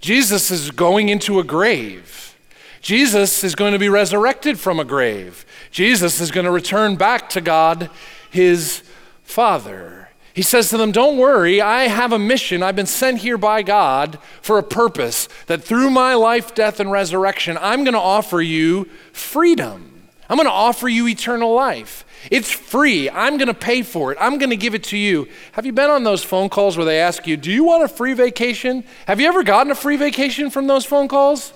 Jesus 0.00 0.50
is 0.50 0.70
going 0.70 1.10
into 1.10 1.38
a 1.38 1.44
grave. 1.44 2.34
Jesus 2.80 3.44
is 3.44 3.54
going 3.54 3.74
to 3.74 3.78
be 3.78 3.90
resurrected 3.90 4.58
from 4.58 4.80
a 4.80 4.84
grave. 4.84 5.44
Jesus 5.70 6.20
is 6.20 6.30
going 6.30 6.46
to 6.46 6.50
return 6.50 6.96
back 6.96 7.28
to 7.30 7.42
God, 7.42 7.90
his 8.30 8.82
Father. 9.22 10.08
He 10.32 10.42
says 10.42 10.70
to 10.70 10.78
them, 10.78 10.92
Don't 10.92 11.18
worry, 11.18 11.60
I 11.60 11.88
have 11.88 12.12
a 12.12 12.18
mission. 12.18 12.62
I've 12.62 12.76
been 12.76 12.86
sent 12.86 13.18
here 13.18 13.36
by 13.36 13.62
God 13.62 14.18
for 14.40 14.56
a 14.56 14.62
purpose 14.62 15.28
that 15.46 15.62
through 15.62 15.90
my 15.90 16.14
life, 16.14 16.54
death, 16.54 16.80
and 16.80 16.90
resurrection, 16.90 17.58
I'm 17.60 17.84
going 17.84 17.94
to 17.94 18.00
offer 18.00 18.40
you 18.40 18.88
freedom. 19.12 19.89
I'm 20.30 20.36
going 20.36 20.46
to 20.46 20.52
offer 20.52 20.88
you 20.88 21.08
eternal 21.08 21.52
life. 21.52 22.04
It's 22.30 22.52
free. 22.52 23.10
I'm 23.10 23.36
going 23.36 23.48
to 23.48 23.54
pay 23.54 23.82
for 23.82 24.12
it. 24.12 24.18
I'm 24.20 24.38
going 24.38 24.50
to 24.50 24.56
give 24.56 24.76
it 24.76 24.84
to 24.84 24.96
you. 24.96 25.26
Have 25.52 25.66
you 25.66 25.72
been 25.72 25.90
on 25.90 26.04
those 26.04 26.22
phone 26.22 26.48
calls 26.48 26.76
where 26.76 26.86
they 26.86 27.00
ask 27.00 27.26
you, 27.26 27.36
Do 27.36 27.50
you 27.50 27.64
want 27.64 27.82
a 27.82 27.88
free 27.88 28.12
vacation? 28.12 28.84
Have 29.08 29.20
you 29.20 29.26
ever 29.26 29.42
gotten 29.42 29.72
a 29.72 29.74
free 29.74 29.96
vacation 29.96 30.48
from 30.48 30.68
those 30.68 30.86
phone 30.86 31.08
calls? 31.08 31.52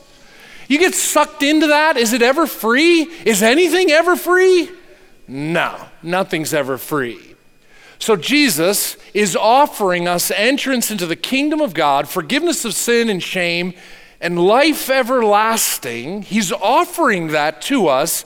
You 0.66 0.80
get 0.80 0.94
sucked 0.94 1.44
into 1.44 1.68
that. 1.68 1.96
Is 1.96 2.12
it 2.12 2.20
ever 2.20 2.48
free? 2.48 3.02
Is 3.24 3.44
anything 3.44 3.92
ever 3.92 4.16
free? 4.16 4.70
No, 5.28 5.86
nothing's 6.02 6.52
ever 6.52 6.76
free. 6.76 7.36
So 8.00 8.16
Jesus 8.16 8.96
is 9.14 9.36
offering 9.36 10.08
us 10.08 10.32
entrance 10.32 10.90
into 10.90 11.06
the 11.06 11.16
kingdom 11.16 11.60
of 11.60 11.74
God, 11.74 12.08
forgiveness 12.08 12.64
of 12.64 12.74
sin 12.74 13.08
and 13.08 13.22
shame, 13.22 13.74
and 14.20 14.36
life 14.36 14.90
everlasting. 14.90 16.22
He's 16.22 16.50
offering 16.50 17.28
that 17.28 17.62
to 17.62 17.86
us 17.86 18.24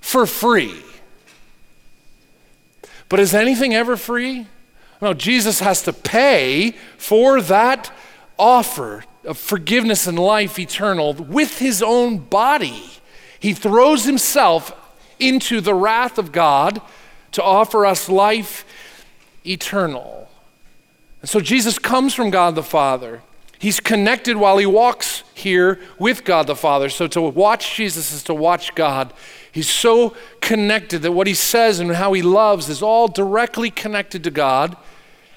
for 0.00 0.26
free. 0.26 0.82
But 3.08 3.20
is 3.20 3.34
anything 3.34 3.74
ever 3.74 3.96
free? 3.96 4.46
No, 5.02 5.14
Jesus 5.14 5.60
has 5.60 5.82
to 5.82 5.92
pay 5.92 6.72
for 6.98 7.40
that 7.42 7.92
offer 8.38 9.04
of 9.24 9.38
forgiveness 9.38 10.06
and 10.06 10.18
life 10.18 10.58
eternal 10.58 11.14
with 11.14 11.58
his 11.58 11.82
own 11.82 12.18
body. 12.18 12.84
He 13.38 13.52
throws 13.52 14.04
himself 14.04 14.72
into 15.18 15.60
the 15.60 15.74
wrath 15.74 16.18
of 16.18 16.32
God 16.32 16.80
to 17.32 17.42
offer 17.42 17.86
us 17.86 18.08
life 18.08 18.64
eternal. 19.46 20.28
And 21.20 21.28
so 21.28 21.40
Jesus 21.40 21.78
comes 21.78 22.14
from 22.14 22.30
God 22.30 22.54
the 22.54 22.62
Father. 22.62 23.22
He's 23.58 23.80
connected 23.80 24.36
while 24.36 24.56
he 24.56 24.66
walks 24.66 25.22
here 25.34 25.78
with 25.98 26.24
God 26.24 26.46
the 26.46 26.56
Father. 26.56 26.88
So 26.88 27.06
to 27.08 27.20
watch 27.20 27.76
Jesus 27.76 28.12
is 28.12 28.22
to 28.24 28.34
watch 28.34 28.74
God. 28.74 29.12
He's 29.52 29.68
so 29.68 30.14
connected 30.40 31.02
that 31.02 31.12
what 31.12 31.26
he 31.26 31.34
says 31.34 31.80
and 31.80 31.92
how 31.92 32.12
he 32.12 32.22
loves 32.22 32.68
is 32.68 32.82
all 32.82 33.08
directly 33.08 33.70
connected 33.70 34.22
to 34.24 34.30
God. 34.30 34.76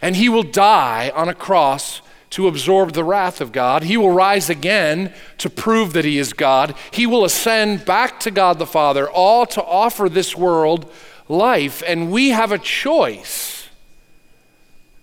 And 0.02 0.16
he 0.16 0.30
will 0.30 0.44
die 0.44 1.12
on 1.16 1.30
a 1.30 1.34
cross 1.34 2.02
to 2.32 2.48
absorb 2.48 2.94
the 2.94 3.04
wrath 3.04 3.42
of 3.42 3.52
God. 3.52 3.84
He 3.84 3.96
will 3.96 4.12
rise 4.12 4.50
again 4.50 5.14
to 5.38 5.50
prove 5.50 5.94
that 5.94 6.06
he 6.06 6.18
is 6.18 6.34
God. 6.34 6.76
He 6.92 7.08
will 7.08 7.26
ascend 7.26 7.86
back 7.86 8.20
to 8.22 8.32
God 8.32 8.60
the 8.60 8.66
Father, 8.66 9.10
all 9.10 9.46
to 9.48 9.64
offer 9.64 10.10
this 10.10 10.36
world 10.36 10.92
life. 11.30 11.82
And 11.86 12.12
we 12.12 12.30
have 12.30 12.52
a 12.52 12.58
choice 12.58 13.70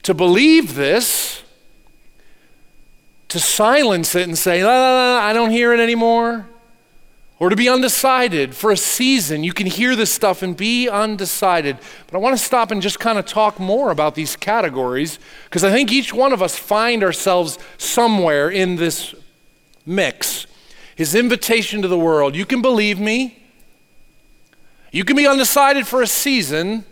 to 0.02 0.12
believe 0.12 0.74
this, 0.74 1.42
to 3.28 3.38
silence 3.38 4.14
it 4.14 4.26
and 4.26 4.36
say, 4.36 4.64
la, 4.64 4.70
la, 4.70 5.14
la, 5.14 5.20
I 5.20 5.32
don't 5.32 5.50
hear 5.50 5.72
it 5.72 5.80
anymore 5.80 6.49
or 7.40 7.48
to 7.48 7.56
be 7.56 7.68
undecided 7.68 8.54
for 8.54 8.70
a 8.70 8.76
season. 8.76 9.42
You 9.42 9.54
can 9.54 9.66
hear 9.66 9.96
this 9.96 10.12
stuff 10.12 10.42
and 10.42 10.54
be 10.54 10.88
undecided. 10.88 11.78
But 12.06 12.18
I 12.18 12.20
want 12.20 12.38
to 12.38 12.44
stop 12.44 12.70
and 12.70 12.80
just 12.82 13.00
kind 13.00 13.18
of 13.18 13.24
talk 13.24 13.58
more 13.58 13.90
about 13.90 14.14
these 14.14 14.36
categories 14.36 15.18
because 15.44 15.64
I 15.64 15.72
think 15.72 15.90
each 15.90 16.12
one 16.12 16.32
of 16.32 16.42
us 16.42 16.56
find 16.56 17.02
ourselves 17.02 17.58
somewhere 17.78 18.50
in 18.50 18.76
this 18.76 19.14
mix. 19.86 20.46
His 20.94 21.14
invitation 21.14 21.80
to 21.80 21.88
the 21.88 21.98
world 21.98 22.36
you 22.36 22.44
can 22.44 22.60
believe 22.60 23.00
me, 23.00 23.42
you 24.92 25.04
can 25.04 25.16
be 25.16 25.26
undecided 25.26 25.86
for 25.86 26.02
a 26.02 26.06
season. 26.06 26.84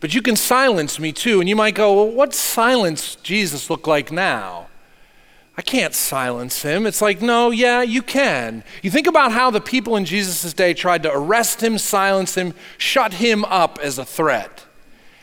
But 0.00 0.14
you 0.14 0.22
can 0.22 0.34
silence 0.34 0.98
me 0.98 1.12
too. 1.12 1.40
And 1.40 1.48
you 1.48 1.54
might 1.54 1.74
go, 1.74 1.94
well, 1.94 2.10
what 2.10 2.34
silence 2.34 3.16
Jesus 3.16 3.68
look 3.68 3.86
like 3.86 4.10
now? 4.10 4.69
I 5.56 5.62
can't 5.62 5.94
silence 5.94 6.62
him. 6.62 6.86
It's 6.86 7.02
like, 7.02 7.20
no, 7.20 7.50
yeah, 7.50 7.82
you 7.82 8.02
can. 8.02 8.64
You 8.82 8.90
think 8.90 9.06
about 9.06 9.32
how 9.32 9.50
the 9.50 9.60
people 9.60 9.96
in 9.96 10.04
Jesus' 10.04 10.52
day 10.52 10.72
tried 10.74 11.02
to 11.02 11.12
arrest 11.12 11.62
him, 11.62 11.76
silence 11.76 12.34
him, 12.34 12.54
shut 12.78 13.14
him 13.14 13.44
up 13.44 13.78
as 13.82 13.98
a 13.98 14.04
threat. 14.04 14.64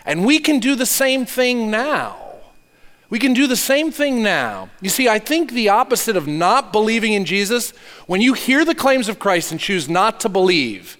And 0.05 0.25
we 0.25 0.39
can 0.39 0.59
do 0.59 0.75
the 0.75 0.85
same 0.85 1.25
thing 1.25 1.71
now. 1.71 2.17
We 3.09 3.19
can 3.19 3.33
do 3.33 3.47
the 3.47 3.55
same 3.55 3.89
thing 3.89 4.21
now. 4.21 4.69
You 4.81 4.89
see, 4.89 5.07
I 5.07 5.17
think 5.17 5.51
the 5.51 5.69
opposite 5.69 6.17
of 6.17 6.27
not 6.27 6.73
believing 6.73 7.13
in 7.13 7.25
Jesus, 7.25 7.71
when 8.05 8.21
you 8.21 8.33
hear 8.33 8.65
the 8.65 8.75
claims 8.75 9.07
of 9.07 9.19
Christ 9.19 9.51
and 9.51 9.59
choose 9.59 9.87
not 9.87 10.19
to 10.21 10.29
believe, 10.29 10.97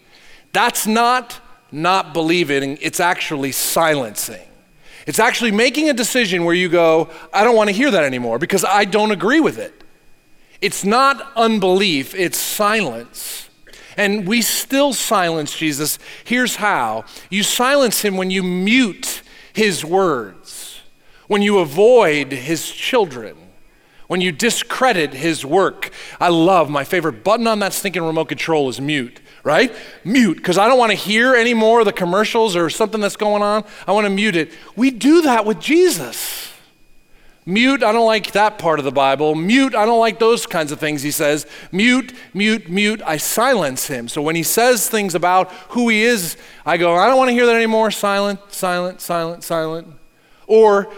that's 0.54 0.88
not 0.88 1.42
not 1.72 2.14
believing, 2.14 2.78
it's 2.82 3.00
actually 3.00 3.52
silencing. 3.52 4.47
It's 5.08 5.20
actually 5.20 5.52
making 5.52 5.90
a 5.90 5.94
decision 5.94 6.44
where 6.44 6.54
you 6.54 6.68
go, 6.68 7.10
I 7.34 7.46
don't 7.46 7.56
want 7.56 7.70
to 7.70 7.76
hear 7.76 7.90
that 7.90 8.04
anymore 8.04 8.38
because 8.38 8.66
I 8.66 8.84
don't 8.84 9.12
agree 9.12 9.40
with 9.40 9.58
it. 9.58 9.74
It's 10.62 10.84
not 10.84 11.32
unbelief, 11.36 12.14
it's 12.14 12.38
silence. 12.38 13.50
And 13.96 14.28
we 14.28 14.42
still 14.42 14.94
silence 14.94 15.58
Jesus. 15.58 15.98
Here's 16.26 16.58
how 16.58 17.06
you 17.30 17.42
silence 17.42 18.02
him 18.02 18.18
when 18.18 18.30
you 18.30 18.44
mute 18.44 19.22
his 19.54 19.86
words, 19.86 20.82
when 21.28 21.42
you 21.42 21.60
avoid 21.60 22.34
his 22.34 22.70
children, 22.70 23.38
when 24.08 24.20
you 24.20 24.34
discredit 24.34 25.14
his 25.14 25.46
work. 25.46 25.90
I 26.20 26.28
love 26.28 26.70
my 26.70 26.84
favorite 26.84 27.24
button 27.24 27.48
on 27.48 27.60
that 27.60 27.74
stinking 27.74 28.04
remote 28.04 28.28
control 28.28 28.68
is 28.68 28.82
mute 28.82 29.22
right? 29.48 29.74
Mute, 30.04 30.36
because 30.36 30.58
I 30.58 30.68
don't 30.68 30.78
want 30.78 30.92
to 30.92 30.98
hear 30.98 31.34
any 31.34 31.54
more 31.54 31.80
of 31.80 31.86
the 31.86 31.94
commercials 31.94 32.58
or 32.58 32.70
something 32.70 33.00
that's 33.00 33.16
going 33.16 33.42
on. 33.42 33.64
I 33.88 33.94
want 33.94 34.04
to 34.04 34.10
mute 34.10 34.36
it. 34.36 34.52
We 34.76 34.92
do 34.92 35.22
that 35.22 35.46
with 35.46 35.62
Jesus. 35.62 36.52
Mute, 37.46 37.82
I 37.82 37.94
don't 37.94 38.06
like 38.06 38.34
that 38.34 38.60
part 38.60 38.78
of 38.78 38.84
the 38.84 38.92
Bible. 38.92 39.34
Mute, 39.36 39.74
I 39.74 39.86
don't 39.86 40.02
like 40.02 40.20
those 40.20 40.46
kinds 40.46 40.74
of 40.74 40.82
things 40.82 41.02
he 41.02 41.12
says. 41.12 41.48
Mute, 41.72 42.12
mute, 42.34 42.70
mute, 42.70 43.02
I 43.06 43.16
silence 43.16 43.88
him. 43.88 44.10
So 44.10 44.22
when 44.22 44.36
he 44.36 44.44
says 44.44 44.90
things 44.90 45.16
about 45.16 45.50
who 45.70 45.88
he 45.88 46.04
is, 46.04 46.36
I 46.66 46.76
go, 46.76 46.96
I 46.96 47.08
don't 47.08 47.18
want 47.18 47.30
to 47.30 47.34
hear 47.34 47.46
that 47.46 47.56
anymore. 47.56 47.90
Silent, 47.90 48.42
silent, 48.50 49.00
silent, 49.00 49.46
silent. 49.46 49.88
Or 50.46 50.92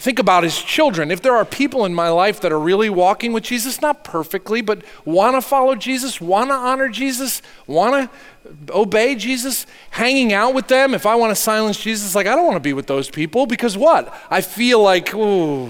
Think 0.00 0.18
about 0.18 0.44
his 0.44 0.56
children. 0.62 1.10
If 1.10 1.20
there 1.20 1.36
are 1.36 1.44
people 1.44 1.84
in 1.84 1.94
my 1.94 2.08
life 2.08 2.40
that 2.40 2.50
are 2.50 2.58
really 2.58 2.88
walking 2.88 3.34
with 3.34 3.44
Jesus, 3.44 3.82
not 3.82 4.02
perfectly, 4.02 4.62
but 4.62 4.82
want 5.04 5.36
to 5.36 5.42
follow 5.42 5.74
Jesus, 5.74 6.22
want 6.22 6.48
to 6.48 6.54
honor 6.54 6.88
Jesus, 6.88 7.42
want 7.66 8.10
to 8.10 8.72
obey 8.72 9.14
Jesus, 9.14 9.66
hanging 9.90 10.32
out 10.32 10.54
with 10.54 10.68
them, 10.68 10.94
if 10.94 11.04
I 11.04 11.16
want 11.16 11.32
to 11.32 11.34
silence 11.34 11.78
Jesus, 11.78 12.14
like 12.14 12.26
I 12.26 12.34
don't 12.34 12.46
want 12.46 12.56
to 12.56 12.60
be 12.60 12.72
with 12.72 12.86
those 12.86 13.10
people 13.10 13.44
because 13.44 13.76
what? 13.76 14.10
I 14.30 14.40
feel 14.40 14.82
like, 14.82 15.14
ooh. 15.14 15.66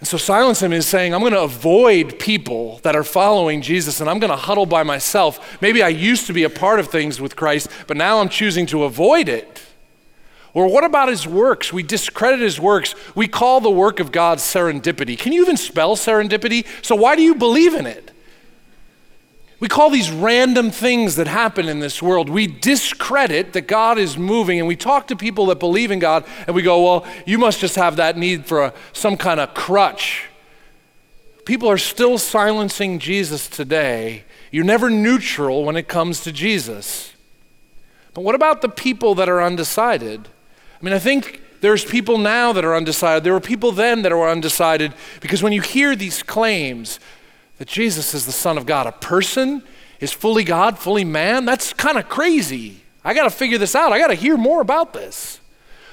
And 0.00 0.08
so 0.08 0.16
silence 0.16 0.60
him 0.60 0.72
is 0.72 0.84
saying, 0.84 1.14
I'm 1.14 1.20
going 1.20 1.32
to 1.34 1.42
avoid 1.42 2.18
people 2.18 2.80
that 2.82 2.96
are 2.96 3.04
following 3.04 3.62
Jesus 3.62 4.00
and 4.00 4.10
I'm 4.10 4.18
going 4.18 4.32
to 4.32 4.36
huddle 4.36 4.66
by 4.66 4.82
myself. 4.82 5.62
Maybe 5.62 5.84
I 5.84 5.88
used 5.88 6.26
to 6.26 6.32
be 6.32 6.42
a 6.42 6.50
part 6.50 6.80
of 6.80 6.88
things 6.88 7.20
with 7.20 7.36
Christ, 7.36 7.68
but 7.86 7.96
now 7.96 8.18
I'm 8.18 8.28
choosing 8.28 8.66
to 8.66 8.82
avoid 8.82 9.28
it. 9.28 9.67
Or 10.58 10.66
what 10.66 10.82
about 10.82 11.08
his 11.08 11.24
works? 11.24 11.72
We 11.72 11.84
discredit 11.84 12.40
his 12.40 12.58
works. 12.58 12.96
We 13.14 13.28
call 13.28 13.60
the 13.60 13.70
work 13.70 14.00
of 14.00 14.10
God 14.10 14.38
serendipity. 14.38 15.16
Can 15.16 15.32
you 15.32 15.42
even 15.42 15.56
spell 15.56 15.94
serendipity? 15.94 16.66
So 16.84 16.96
why 16.96 17.14
do 17.14 17.22
you 17.22 17.36
believe 17.36 17.74
in 17.74 17.86
it? 17.86 18.10
We 19.60 19.68
call 19.68 19.88
these 19.88 20.10
random 20.10 20.72
things 20.72 21.14
that 21.14 21.28
happen 21.28 21.68
in 21.68 21.78
this 21.78 22.02
world. 22.02 22.28
We 22.28 22.48
discredit 22.48 23.52
that 23.52 23.68
God 23.68 23.98
is 23.98 24.18
moving, 24.18 24.58
and 24.58 24.66
we 24.66 24.74
talk 24.74 25.06
to 25.06 25.16
people 25.16 25.46
that 25.46 25.60
believe 25.60 25.92
in 25.92 26.00
God, 26.00 26.24
and 26.48 26.56
we 26.56 26.62
go, 26.62 26.82
Well, 26.82 27.06
you 27.24 27.38
must 27.38 27.60
just 27.60 27.76
have 27.76 27.94
that 27.94 28.16
need 28.16 28.44
for 28.44 28.64
a, 28.64 28.74
some 28.92 29.16
kind 29.16 29.38
of 29.38 29.54
crutch. 29.54 30.24
People 31.44 31.70
are 31.70 31.78
still 31.78 32.18
silencing 32.18 32.98
Jesus 32.98 33.46
today. 33.46 34.24
You're 34.50 34.64
never 34.64 34.90
neutral 34.90 35.64
when 35.64 35.76
it 35.76 35.86
comes 35.86 36.24
to 36.24 36.32
Jesus. 36.32 37.12
But 38.12 38.22
what 38.22 38.34
about 38.34 38.60
the 38.60 38.68
people 38.68 39.14
that 39.14 39.28
are 39.28 39.40
undecided? 39.40 40.28
I 40.80 40.84
mean, 40.84 40.94
I 40.94 40.98
think 40.98 41.42
there's 41.60 41.84
people 41.84 42.18
now 42.18 42.52
that 42.52 42.64
are 42.64 42.76
undecided. 42.76 43.24
There 43.24 43.32
were 43.32 43.40
people 43.40 43.72
then 43.72 44.02
that 44.02 44.12
were 44.12 44.28
undecided 44.28 44.94
because 45.20 45.42
when 45.42 45.52
you 45.52 45.60
hear 45.60 45.96
these 45.96 46.22
claims 46.22 47.00
that 47.58 47.66
Jesus 47.66 48.14
is 48.14 48.26
the 48.26 48.32
Son 48.32 48.56
of 48.56 48.66
God, 48.66 48.86
a 48.86 48.92
person, 48.92 49.62
is 50.00 50.12
fully 50.12 50.44
God, 50.44 50.78
fully 50.78 51.04
man? 51.04 51.44
That's 51.44 51.72
kind 51.72 51.98
of 51.98 52.08
crazy. 52.08 52.82
I 53.04 53.14
got 53.14 53.24
to 53.24 53.30
figure 53.30 53.58
this 53.58 53.74
out. 53.74 53.92
I 53.92 53.98
got 53.98 54.08
to 54.08 54.14
hear 54.14 54.36
more 54.36 54.60
about 54.60 54.92
this. 54.92 55.40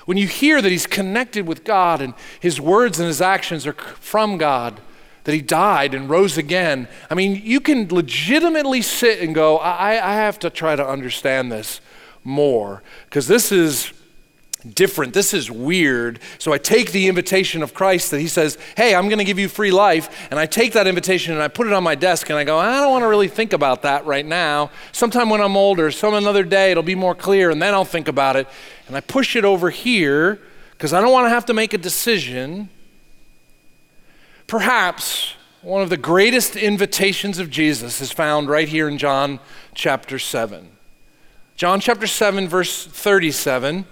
When 0.06 0.18
you 0.18 0.27
hear 0.27 0.62
that 0.62 0.72
he's 0.72 0.86
connected 0.86 1.48
with 1.48 1.63
God 1.63 2.00
and 2.00 2.13
his 2.39 2.62
words 2.62 3.00
and 3.00 3.08
his 3.08 3.22
actions 3.22 3.65
are 3.65 3.74
from 3.74 4.38
God, 4.38 4.80
that 5.24 5.34
he 5.34 5.42
died 5.42 5.96
and 5.96 6.08
rose 6.08 6.38
again, 6.38 6.88
I 7.10 7.15
mean, 7.15 7.42
you 7.44 7.60
can 7.60 7.88
legitimately 7.88 8.84
sit 8.84 9.20
and 9.22 9.34
go, 9.34 9.58
I, 9.58 9.94
I 9.94 10.13
have 10.13 10.38
to 10.39 10.51
try 10.51 10.75
to 10.75 10.88
understand 10.88 11.51
this 11.51 11.82
more 12.24 12.84
because 13.06 13.27
this 13.27 13.51
is 13.51 13.92
different. 14.74 15.13
This 15.13 15.34
is 15.34 15.51
weird. 15.51 16.19
So 16.39 16.51
I 16.53 16.57
take 16.57 16.91
the 16.91 17.07
invitation 17.07 17.62
of 17.62 17.74
Christ 17.74 18.12
that 18.12 18.19
he 18.19 18.27
says, 18.27 18.57
Hey, 18.75 18.95
I'm 18.95 19.07
going 19.07 19.19
to 19.19 19.24
give 19.24 19.39
you 19.39 19.48
free 19.48 19.72
life. 19.72 20.27
And 20.31 20.39
I 20.39 20.45
take 20.45 20.74
that 20.74 20.88
invitation 20.88 21.34
and 21.34 21.41
I 21.41 21.48
put 21.48 21.67
it 21.67 21.74
on 21.74 21.84
my 21.84 21.95
desk 21.95 22.29
and 22.29 22.38
I 22.38 22.43
go, 22.43 22.57
I 22.57 22.79
don't 22.79 22.91
want 22.91 23.03
to 23.03 23.07
really 23.07 23.27
think 23.27 23.53
about 23.53 23.84
that 23.84 24.05
right 24.05 24.25
now. 24.25 24.72
Sometime 24.91 25.29
when 25.29 25.41
I'm 25.41 25.55
older, 25.55 25.91
some 25.91 26.13
another 26.13 26.43
day, 26.43 26.72
it'll 26.72 26.84
be 26.84 26.95
more 26.95 27.15
clear 27.15 27.51
and 27.51 27.62
then 27.62 27.74
I'll 27.74 27.86
think 27.86 28.07
about 28.07 28.36
it. 28.36 28.48
And 28.88 28.95
I 28.95 29.01
push 29.01 29.36
it 29.36 29.45
over 29.45 29.69
here 29.69 30.39
because 30.72 30.93
I 30.93 31.01
don't 31.01 31.12
want 31.12 31.25
to 31.25 31.29
have 31.29 31.45
to 31.45 31.53
make 31.53 31.74
a 31.74 31.77
decision. 31.77 32.69
Perhaps 34.48 35.34
one 35.62 35.81
of 35.81 35.89
the 35.89 35.98
greatest 35.98 36.55
invitations 36.55 37.39
of 37.39 37.50
Jesus 37.50 38.00
is 38.01 38.12
found 38.12 38.50
right 38.50 38.67
here 38.67 38.88
in 38.88 38.98
John 38.98 39.39
chapter 39.74 40.19
7. 40.19 40.69
John 41.55 41.79
chapter 41.79 42.05
7, 42.05 42.48
verse 42.48 42.86
37. 42.86 43.86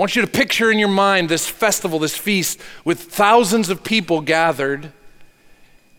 I 0.00 0.02
want 0.02 0.16
you 0.16 0.22
to 0.22 0.28
picture 0.28 0.70
in 0.70 0.78
your 0.78 0.88
mind 0.88 1.28
this 1.28 1.46
festival, 1.46 1.98
this 1.98 2.16
feast, 2.16 2.58
with 2.86 3.02
thousands 3.02 3.68
of 3.68 3.84
people 3.84 4.22
gathered. 4.22 4.92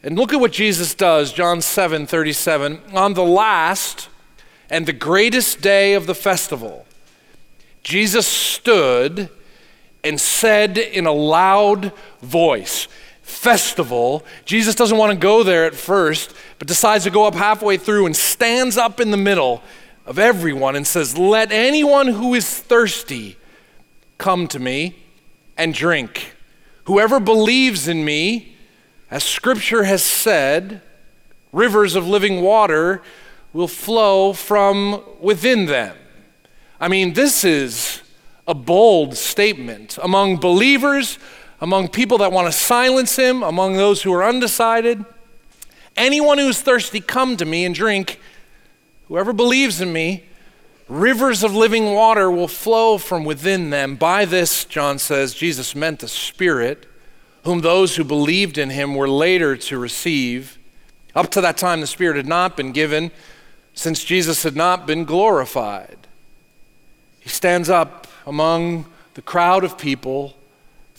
And 0.01 0.17
look 0.17 0.34
at 0.34 0.39
what 0.39 0.51
Jesus 0.51 0.96
does, 0.96 1.31
John 1.31 1.62
7 1.62 2.08
37. 2.08 2.81
On 2.93 3.13
the 3.13 3.24
last 3.24 4.10
and 4.72 4.88
the 4.88 4.91
greatest 4.91 5.62
day 5.62 5.93
of 5.93 6.08
the 6.08 6.15
festival, 6.15 6.88
Jesus 7.84 8.25
stood 8.25 9.29
and 10.03 10.20
said 10.20 10.79
in 10.79 11.05
a 11.05 11.12
loud 11.12 11.93
voice, 12.24 12.88
Festival. 13.22 14.25
Jesus 14.46 14.74
doesn't 14.74 14.98
want 14.98 15.12
to 15.12 15.17
go 15.20 15.43
there 15.43 15.65
at 15.65 15.75
first, 15.75 16.34
but 16.58 16.67
decides 16.67 17.03
to 17.03 17.12
go 17.12 17.27
up 17.27 17.36
halfway 17.36 17.77
through 17.77 18.08
and 18.08 18.15
stands 18.15 18.77
up 18.77 19.00
in 19.00 19.12
the 19.12 19.15
middle 19.15 19.62
of 20.08 20.17
everyone 20.17 20.75
and 20.75 20.88
says, 20.88 21.20
Let 21.20 21.51
anyone 21.51 22.08
who 22.08 22.34
is 22.34 22.50
thirsty 22.60 23.38
Come 24.22 24.48
to 24.50 24.60
me 24.60 24.98
and 25.58 25.74
drink. 25.74 26.36
Whoever 26.84 27.20
believes 27.20 27.88
in 27.88 28.06
me, 28.06 28.56
as 29.10 29.24
scripture 29.24 29.86
has 29.86 30.04
said, 30.04 30.84
rivers 31.51 31.96
of 31.96 32.08
living 32.08 32.44
water 32.44 33.01
will 33.51 33.68
flow 33.68 34.32
from 34.34 35.01
within 35.20 35.66
them. 35.66 35.98
I 36.80 36.88
mean, 36.88 37.13
this 37.13 37.44
is 37.44 38.04
a 38.48 38.54
bold 38.54 39.18
statement 39.18 39.98
among 40.04 40.38
believers, 40.38 41.18
among 41.60 41.88
people 41.88 42.20
that 42.20 42.32
want 42.32 42.46
to 42.46 42.51
silence 42.51 43.16
him, 43.16 43.42
among 43.42 43.74
those 43.74 44.04
who 44.04 44.13
are 44.13 44.24
undecided. 44.24 45.04
Anyone 45.98 46.38
who 46.38 46.50
is 46.50 46.62
thirsty, 46.62 47.01
come 47.01 47.38
to 47.38 47.46
me 47.46 47.66
and 47.66 47.74
drink. 47.74 48.20
Whoever 49.08 49.34
believes 49.34 49.82
in 49.82 49.92
me, 49.92 50.25
Rivers 50.91 51.41
of 51.41 51.55
living 51.55 51.93
water 51.93 52.29
will 52.29 52.50
flow 52.50 52.98
from 52.98 53.24
within 53.24 53.69
them. 53.69 53.95
By 53.95 54.25
this, 54.25 54.65
John 54.65 55.00
says, 55.00 55.33
Jesus 55.33 55.74
meant 55.74 56.00
the 56.00 56.10
Spirit, 56.10 56.86
whom 57.45 57.62
those 57.62 57.95
who 57.95 58.03
believed 58.03 58.57
in 58.57 58.71
him 58.71 58.95
were 58.95 59.07
later 59.07 59.55
to 59.55 59.79
receive. 59.79 60.60
Up 61.15 61.31
to 61.31 61.39
that 61.39 61.55
time, 61.55 61.79
the 61.79 61.88
Spirit 61.88 62.17
had 62.17 62.27
not 62.27 62.57
been 62.57 62.74
given, 62.74 63.12
since 63.74 64.03
Jesus 64.03 64.43
had 64.43 64.57
not 64.57 64.86
been 64.86 65.05
glorified. 65.05 65.95
He 67.21 67.29
stands 67.29 67.69
up 67.69 68.07
among 68.27 68.86
the 69.13 69.21
crowd 69.21 69.63
of 69.63 69.77
people, 69.77 70.36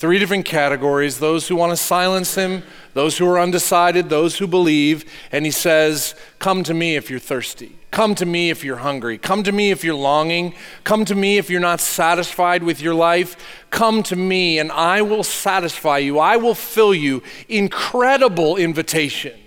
three 0.03 0.19
different 0.19 0.45
categories 0.45 1.21
those 1.21 1.47
who 1.47 1.55
want 1.55 1.71
to 1.71 1.77
silence 1.77 2.35
him, 2.35 2.65
those 2.93 3.19
who 3.19 3.25
are 3.25 3.39
undecided, 3.39 4.09
those 4.09 4.37
who 4.37 4.49
believe, 4.49 5.05
and 5.31 5.45
he 5.45 5.51
says, 5.53 6.17
Come 6.41 6.65
to 6.65 6.75
me 6.75 6.97
if 6.97 7.09
you're 7.09 7.21
thirsty. 7.21 7.77
Come 7.93 8.17
to 8.17 8.27
me 8.27 8.51
if 8.51 8.65
you're 8.65 8.79
hungry. 8.79 9.17
Come 9.17 9.45
to 9.45 9.53
me 9.53 9.71
if 9.71 9.85
you're 9.85 9.95
longing. 9.95 10.55
Come 10.83 11.05
to 11.05 11.15
me 11.15 11.39
if 11.39 11.49
you're 11.49 11.61
not 11.61 11.81
satisfied 11.81 12.65
with 12.65 12.81
your 12.81 12.95
life. 12.95 13.37
Come 13.71 14.03
to 14.03 14.17
me 14.17 14.59
and 14.59 14.73
I 14.73 15.03
will 15.03 15.23
satisfy 15.23 15.99
you. 15.99 16.19
I 16.19 16.37
will 16.37 16.57
fill 16.57 16.93
you. 16.93 17.23
Incredible 17.49 18.57
invitation. 18.57 19.39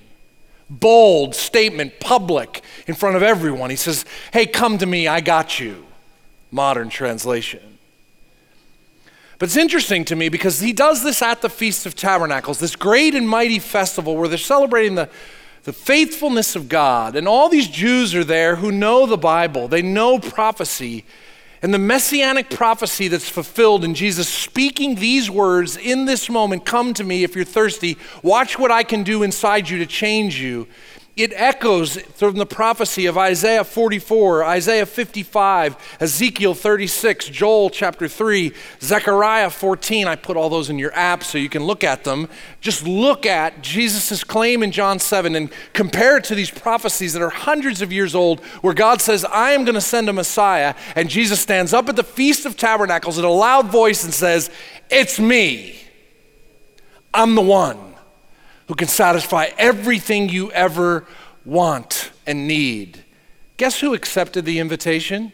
Bold 0.69 1.35
statement, 1.35 1.99
public, 1.99 2.63
in 2.87 2.95
front 2.95 3.17
of 3.17 3.23
everyone. 3.23 3.71
He 3.71 3.75
says, 3.75 4.05
Hey, 4.31 4.45
come 4.45 4.77
to 4.77 4.85
me. 4.85 5.05
I 5.05 5.19
got 5.19 5.59
you. 5.59 5.85
Modern 6.49 6.87
translation. 6.87 7.74
But 9.37 9.49
it's 9.49 9.57
interesting 9.57 10.05
to 10.05 10.15
me 10.15 10.29
because 10.29 10.59
he 10.59 10.73
does 10.73 11.03
this 11.03 11.21
at 11.21 11.41
the 11.41 11.49
Feast 11.49 11.85
of 11.85 11.95
Tabernacles, 11.95 12.59
this 12.59 12.75
great 12.75 13.15
and 13.15 13.27
mighty 13.27 13.59
festival 13.59 14.15
where 14.15 14.29
they're 14.29 14.37
celebrating 14.37 14.95
the 14.95 15.09
the 15.65 15.73
faithfulness 15.73 16.55
of 16.55 16.69
God. 16.69 17.15
And 17.15 17.27
all 17.27 17.49
these 17.49 17.67
Jews 17.67 18.13
are 18.15 18.23
there 18.23 18.55
who 18.55 18.71
know 18.71 19.05
the 19.05 19.17
Bible, 19.17 19.67
they 19.67 19.81
know 19.81 20.19
prophecy. 20.19 21.03
And 21.61 21.73
the 21.73 21.79
messianic 21.79 22.51
prophecy 22.51 23.07
that's 23.07 23.27
fulfilled 23.27 23.83
in 23.83 23.95
Jesus 23.95 24.29
speaking 24.29 24.95
these 24.95 25.31
words 25.31 25.75
in 25.77 26.05
this 26.05 26.29
moment 26.29 26.63
come 26.63 26.93
to 26.93 27.03
me 27.03 27.23
if 27.23 27.35
you're 27.35 27.43
thirsty. 27.43 27.97
Watch 28.21 28.59
what 28.59 28.69
I 28.69 28.83
can 28.83 29.01
do 29.01 29.23
inside 29.23 29.67
you 29.67 29.79
to 29.79 29.87
change 29.87 30.39
you. 30.39 30.67
It 31.15 31.31
echoes 31.33 31.95
from 31.95 32.35
the 32.35 32.45
prophecy 32.45 33.05
of 33.05 33.17
Isaiah 33.17 33.63
44, 33.63 34.43
Isaiah 34.43 34.85
55, 34.85 35.97
Ezekiel 36.01 36.53
36, 36.53 37.29
Joel 37.29 37.69
chapter 37.69 38.09
3, 38.09 38.51
Zechariah 38.81 39.49
14. 39.49 40.07
I 40.09 40.17
put 40.17 40.35
all 40.35 40.49
those 40.49 40.69
in 40.69 40.77
your 40.77 40.93
app 40.93 41.23
so 41.23 41.37
you 41.37 41.47
can 41.47 41.63
look 41.63 41.85
at 41.85 42.03
them. 42.03 42.27
Just 42.59 42.85
look 42.85 43.25
at 43.25 43.61
Jesus' 43.61 44.25
claim 44.25 44.61
in 44.61 44.73
John 44.73 44.99
7 44.99 45.37
and 45.37 45.49
compare 45.71 46.17
it 46.17 46.25
to 46.25 46.35
these 46.35 46.51
prophecies 46.51 47.13
that 47.13 47.21
are 47.21 47.29
hundreds 47.29 47.81
of 47.81 47.93
years 47.93 48.13
old, 48.13 48.41
where 48.59 48.73
God 48.73 48.99
says, 48.99 49.23
I 49.23 49.51
am 49.51 49.63
going 49.63 49.75
to 49.75 49.81
send 49.81 50.09
a 50.09 50.13
Messiah. 50.13 50.75
And 50.97 51.09
Jesus 51.09 51.39
stands 51.39 51.73
up 51.73 51.87
at 51.87 51.95
the 51.95 52.03
Feast 52.03 52.45
of 52.45 52.57
Tabernacles 52.57 53.17
in 53.17 53.23
a 53.23 53.31
loud 53.31 53.67
voice 53.67 54.03
and 54.03 54.13
says, 54.13 54.49
It's 54.89 55.17
me. 55.17 55.79
I'm 57.13 57.35
the 57.35 57.41
one 57.41 57.94
who 58.67 58.75
can 58.75 58.87
satisfy 58.87 59.49
everything 59.57 60.29
you 60.29 60.51
ever 60.51 61.05
want 61.43 62.11
and 62.25 62.47
need. 62.47 63.03
Guess 63.57 63.79
who 63.79 63.93
accepted 63.93 64.45
the 64.45 64.59
invitation? 64.59 65.31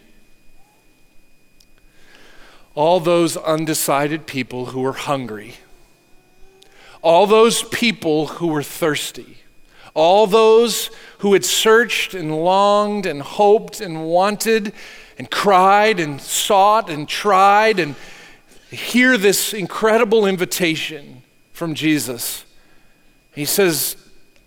All 2.75 2.99
those 2.99 3.35
undecided 3.37 4.27
people 4.27 4.67
who 4.67 4.81
were 4.81 4.93
hungry, 4.93 5.55
all 7.01 7.25
those 7.25 7.63
people 7.63 8.27
who 8.27 8.47
were 8.47 8.63
thirsty, 8.63 9.37
all 9.93 10.27
those 10.27 10.89
who 11.19 11.33
had 11.33 11.43
searched 11.43 12.13
and 12.13 12.43
longed 12.43 13.05
and 13.05 13.21
hoped 13.21 13.81
and 13.81 14.05
wanted 14.05 14.73
and 15.17 15.29
cried 15.29 15.99
and 15.99 16.21
sought 16.21 16.89
and 16.89 17.07
tried 17.07 17.79
and 17.79 17.95
hear 18.69 19.17
this 19.17 19.53
incredible 19.53 20.25
invitation 20.25 21.23
from 21.51 21.75
Jesus. 21.75 22.45
He 23.33 23.45
says, 23.45 23.95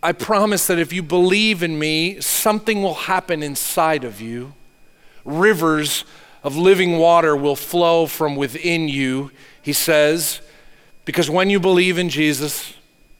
I 0.03 0.13
promise 0.13 0.67
that 0.67 0.79
if 0.79 0.93
you 0.93 1.03
believe 1.03 1.63
in 1.63 1.79
me, 1.79 2.21
something 2.21 2.83
will 2.83 2.95
happen 2.95 3.43
inside 3.43 4.05
of 4.05 4.21
you. 4.21 4.53
Rivers 5.25 6.05
of 6.43 6.57
living 6.57 6.99
water 6.99 7.35
will 7.35 7.57
flow 7.57 8.07
from 8.07 8.37
within 8.37 8.87
you, 8.87 9.31
he 9.63 9.73
says, 9.73 10.43
because 11.07 11.31
when 11.31 11.49
you 11.49 11.59
believe 11.59 11.97
in 11.97 12.11
Jesus, 12.11 12.75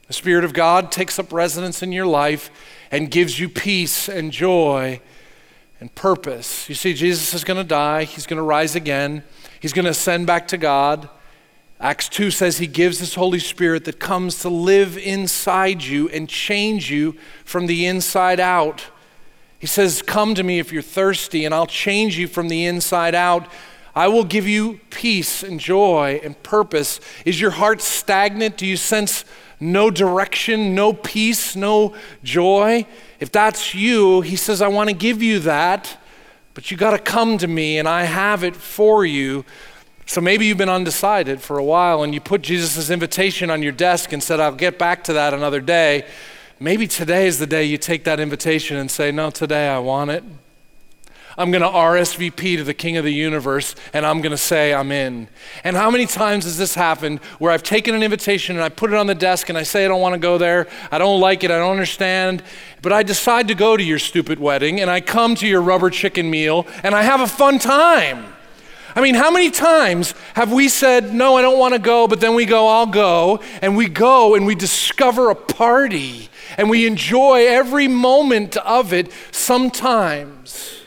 the 0.05 0.13
Spirit 0.13 0.45
of 0.45 0.53
God 0.53 0.91
takes 0.91 1.17
up 1.17 1.33
residence 1.33 1.81
in 1.81 1.91
your 1.91 2.05
life 2.05 2.51
and 2.91 3.09
gives 3.09 3.39
you 3.39 3.49
peace 3.49 4.07
and 4.07 4.31
joy 4.31 5.01
and 5.79 5.93
purpose. 5.95 6.69
You 6.69 6.75
see, 6.75 6.93
Jesus 6.93 7.33
is 7.33 7.43
going 7.43 7.57
to 7.57 7.67
die, 7.67 8.03
he's 8.03 8.27
going 8.27 8.37
to 8.37 8.43
rise 8.43 8.75
again, 8.75 9.23
he's 9.59 9.73
going 9.73 9.85
to 9.85 9.91
ascend 9.91 10.27
back 10.27 10.47
to 10.49 10.57
God. 10.57 11.09
Acts 11.85 12.09
2 12.09 12.31
says 12.31 12.57
he 12.57 12.65
gives 12.65 12.97
his 12.97 13.13
Holy 13.13 13.37
Spirit 13.37 13.85
that 13.85 13.99
comes 13.99 14.39
to 14.39 14.49
live 14.49 14.97
inside 14.97 15.83
you 15.83 16.09
and 16.09 16.27
change 16.27 16.89
you 16.89 17.15
from 17.43 17.67
the 17.67 17.85
inside 17.85 18.39
out. 18.39 18.87
He 19.59 19.67
says, 19.67 20.01
Come 20.01 20.33
to 20.33 20.41
me 20.41 20.57
if 20.57 20.71
you're 20.71 20.81
thirsty, 20.81 21.45
and 21.45 21.53
I'll 21.53 21.67
change 21.67 22.17
you 22.17 22.27
from 22.27 22.47
the 22.47 22.65
inside 22.65 23.13
out. 23.13 23.47
I 23.93 24.07
will 24.07 24.23
give 24.23 24.47
you 24.47 24.79
peace 24.89 25.43
and 25.43 25.59
joy 25.59 26.19
and 26.23 26.41
purpose. 26.41 26.99
Is 27.23 27.39
your 27.39 27.51
heart 27.51 27.83
stagnant? 27.83 28.57
Do 28.57 28.65
you 28.65 28.77
sense 28.77 29.23
no 29.59 29.91
direction, 29.91 30.73
no 30.73 30.91
peace, 30.91 31.55
no 31.55 31.93
joy? 32.23 32.87
If 33.19 33.31
that's 33.31 33.75
you, 33.75 34.21
he 34.21 34.37
says, 34.37 34.59
I 34.59 34.69
want 34.69 34.89
to 34.89 34.95
give 34.95 35.21
you 35.21 35.37
that, 35.41 36.01
but 36.55 36.71
you 36.71 36.77
got 36.77 36.91
to 36.91 36.97
come 36.97 37.37
to 37.37 37.47
me, 37.47 37.77
and 37.77 37.87
I 37.87 38.05
have 38.05 38.43
it 38.43 38.55
for 38.55 39.05
you. 39.05 39.45
So 40.07 40.21
maybe 40.21 40.45
you've 40.45 40.57
been 40.57 40.69
undecided 40.69 41.41
for 41.41 41.57
a 41.57 41.63
while 41.63 42.03
and 42.03 42.13
you 42.13 42.21
put 42.21 42.43
Jesus' 42.43 42.89
invitation 42.89 43.49
on 43.49 43.63
your 43.63 43.71
desk 43.71 44.13
and 44.13 44.21
said, 44.21 44.39
I'll 44.39 44.53
get 44.53 44.77
back 44.77 45.03
to 45.05 45.13
that 45.13 45.33
another 45.33 45.59
day. 45.59 46.05
maybe 46.59 46.87
today 46.87 47.27
is 47.27 47.39
the 47.39 47.47
day 47.47 47.63
you 47.63 47.77
take 47.77 48.03
that 48.03 48.19
invitation 48.19 48.77
and 48.77 48.89
say, 48.89 49.11
No, 49.11 49.31
today 49.31 49.67
I 49.67 49.79
want 49.79 50.11
it. 50.11 50.23
I'm 51.37 51.51
going 51.51 51.63
to 51.63 51.67
RSVP 51.67 52.57
to 52.57 52.63
the 52.63 52.73
King 52.73 52.95
of 52.97 53.03
the 53.03 53.13
universe 53.13 53.75
and 53.93 54.05
I'm 54.05 54.21
going 54.21 54.31
to 54.31 54.37
say 54.37 54.73
I'm 54.73 54.91
in. 54.91 55.27
And 55.63 55.75
how 55.75 55.91
many 55.91 56.05
times 56.05 56.45
has 56.45 56.57
this 56.57 56.75
happened 56.75 57.19
where 57.39 57.51
I've 57.51 57.63
taken 57.63 57.93
an 57.93 58.03
invitation 58.03 58.55
and 58.55 58.63
I 58.63 58.69
put 58.69 58.91
it 58.91 58.95
on 58.95 59.07
the 59.07 59.15
desk 59.15 59.49
and 59.49 59.57
I 59.57 59.63
say 59.63 59.83
I 59.83 59.87
don't 59.89 59.99
want 59.99 60.13
to 60.13 60.19
go 60.19 60.37
there, 60.37 60.67
I 60.91 60.97
don't 60.97 61.19
like 61.19 61.43
it, 61.43 61.51
I 61.51 61.57
don't 61.57 61.71
understand, 61.71 62.41
but 62.81 62.93
I 62.93 63.03
decide 63.03 63.49
to 63.49 63.55
go 63.55 63.75
to 63.75 63.83
your 63.83 63.99
stupid 63.99 64.39
wedding 64.39 64.79
and 64.79 64.89
I 64.89 65.01
come 65.01 65.35
to 65.35 65.47
your 65.47 65.61
rubber 65.61 65.89
chicken 65.89 66.29
meal 66.29 66.67
and 66.83 66.95
I 66.95 67.01
have 67.01 67.19
a 67.19 67.27
fun 67.27 67.59
time. 67.59 68.33
I 68.95 69.01
mean, 69.01 69.15
how 69.15 69.29
many 69.29 69.51
times 69.51 70.13
have 70.35 70.53
we 70.53 70.69
said, 70.69 71.13
No, 71.13 71.35
I 71.35 71.41
don't 71.41 71.59
want 71.59 71.73
to 71.73 71.79
go, 71.79 72.07
but 72.07 72.21
then 72.21 72.33
we 72.33 72.45
go, 72.45 72.67
I'll 72.67 72.85
go, 72.85 73.41
and 73.61 73.75
we 73.75 73.89
go 73.89 74.35
and 74.35 74.45
we 74.45 74.55
discover 74.55 75.29
a 75.29 75.35
party 75.35 76.29
and 76.57 76.69
we 76.69 76.87
enjoy 76.87 77.45
every 77.47 77.89
moment 77.89 78.55
of 78.57 78.93
it 78.93 79.11
sometimes. 79.31 80.81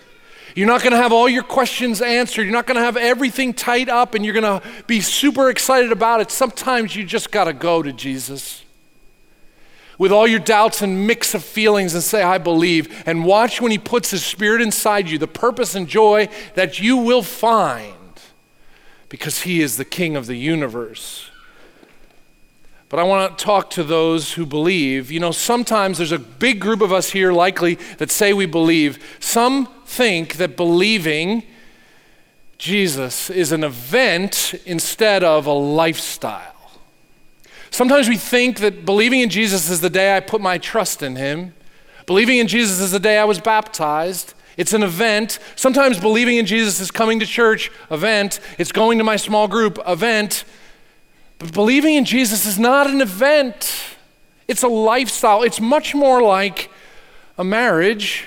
You're 0.54 0.66
not 0.66 0.80
going 0.80 0.92
to 0.92 0.96
have 0.96 1.12
all 1.12 1.28
your 1.28 1.42
questions 1.42 2.00
answered. 2.00 2.44
You're 2.44 2.52
not 2.52 2.66
going 2.66 2.76
to 2.76 2.82
have 2.82 2.96
everything 2.96 3.52
tied 3.52 3.88
up 3.88 4.14
and 4.14 4.24
you're 4.24 4.34
going 4.34 4.60
to 4.60 4.66
be 4.86 5.00
super 5.00 5.50
excited 5.50 5.92
about 5.92 6.20
it. 6.20 6.30
Sometimes 6.30 6.96
you 6.96 7.04
just 7.04 7.30
got 7.30 7.44
to 7.44 7.52
go 7.52 7.82
to 7.82 7.92
Jesus 7.92 8.64
with 9.98 10.12
all 10.12 10.26
your 10.26 10.40
doubts 10.40 10.80
and 10.80 11.06
mix 11.06 11.34
of 11.34 11.44
feelings 11.44 11.92
and 11.92 12.02
say, 12.02 12.22
I 12.22 12.38
believe. 12.38 13.04
And 13.06 13.24
watch 13.24 13.60
when 13.60 13.70
He 13.70 13.78
puts 13.78 14.10
His 14.10 14.24
Spirit 14.24 14.62
inside 14.62 15.08
you, 15.08 15.18
the 15.18 15.28
purpose 15.28 15.74
and 15.74 15.86
joy 15.86 16.28
that 16.54 16.80
you 16.80 16.96
will 16.96 17.22
find 17.22 17.94
because 19.08 19.42
He 19.42 19.60
is 19.60 19.76
the 19.76 19.84
King 19.84 20.16
of 20.16 20.26
the 20.26 20.36
universe. 20.36 21.30
But 22.88 23.00
I 23.00 23.02
want 23.02 23.36
to 23.36 23.44
talk 23.44 23.68
to 23.70 23.84
those 23.84 24.32
who 24.32 24.46
believe. 24.46 25.10
You 25.10 25.20
know, 25.20 25.30
sometimes 25.30 25.98
there's 25.98 26.12
a 26.12 26.18
big 26.18 26.58
group 26.58 26.80
of 26.80 26.92
us 26.92 27.10
here, 27.10 27.32
likely, 27.32 27.74
that 27.98 28.10
say 28.10 28.32
we 28.32 28.46
believe. 28.46 28.98
Some 29.20 29.68
think 29.84 30.36
that 30.36 30.56
believing 30.56 31.42
Jesus 32.56 33.28
is 33.30 33.52
an 33.52 33.62
event 33.62 34.54
instead 34.64 35.22
of 35.22 35.46
a 35.46 35.52
lifestyle. 35.52 36.54
Sometimes 37.70 38.08
we 38.08 38.16
think 38.16 38.60
that 38.60 38.86
believing 38.86 39.20
in 39.20 39.28
Jesus 39.28 39.68
is 39.68 39.80
the 39.80 39.90
day 39.90 40.16
I 40.16 40.20
put 40.20 40.40
my 40.40 40.56
trust 40.56 41.02
in 41.02 41.16
Him. 41.16 41.54
Believing 42.06 42.38
in 42.38 42.48
Jesus 42.48 42.80
is 42.80 42.90
the 42.90 42.98
day 42.98 43.18
I 43.18 43.24
was 43.24 43.38
baptized. 43.38 44.32
It's 44.58 44.74
an 44.74 44.82
event. 44.82 45.38
Sometimes 45.56 45.98
believing 45.98 46.36
in 46.36 46.44
Jesus 46.44 46.80
is 46.80 46.90
coming 46.90 47.20
to 47.20 47.26
church, 47.26 47.70
event. 47.90 48.40
It's 48.58 48.72
going 48.72 48.98
to 48.98 49.04
my 49.04 49.16
small 49.16 49.48
group, 49.48 49.78
event. 49.86 50.44
But 51.38 51.52
believing 51.52 51.94
in 51.94 52.04
Jesus 52.04 52.44
is 52.44 52.58
not 52.58 52.88
an 52.88 53.00
event, 53.00 53.96
it's 54.48 54.64
a 54.64 54.68
lifestyle. 54.68 55.44
It's 55.44 55.60
much 55.60 55.94
more 55.94 56.20
like 56.20 56.70
a 57.38 57.44
marriage 57.44 58.26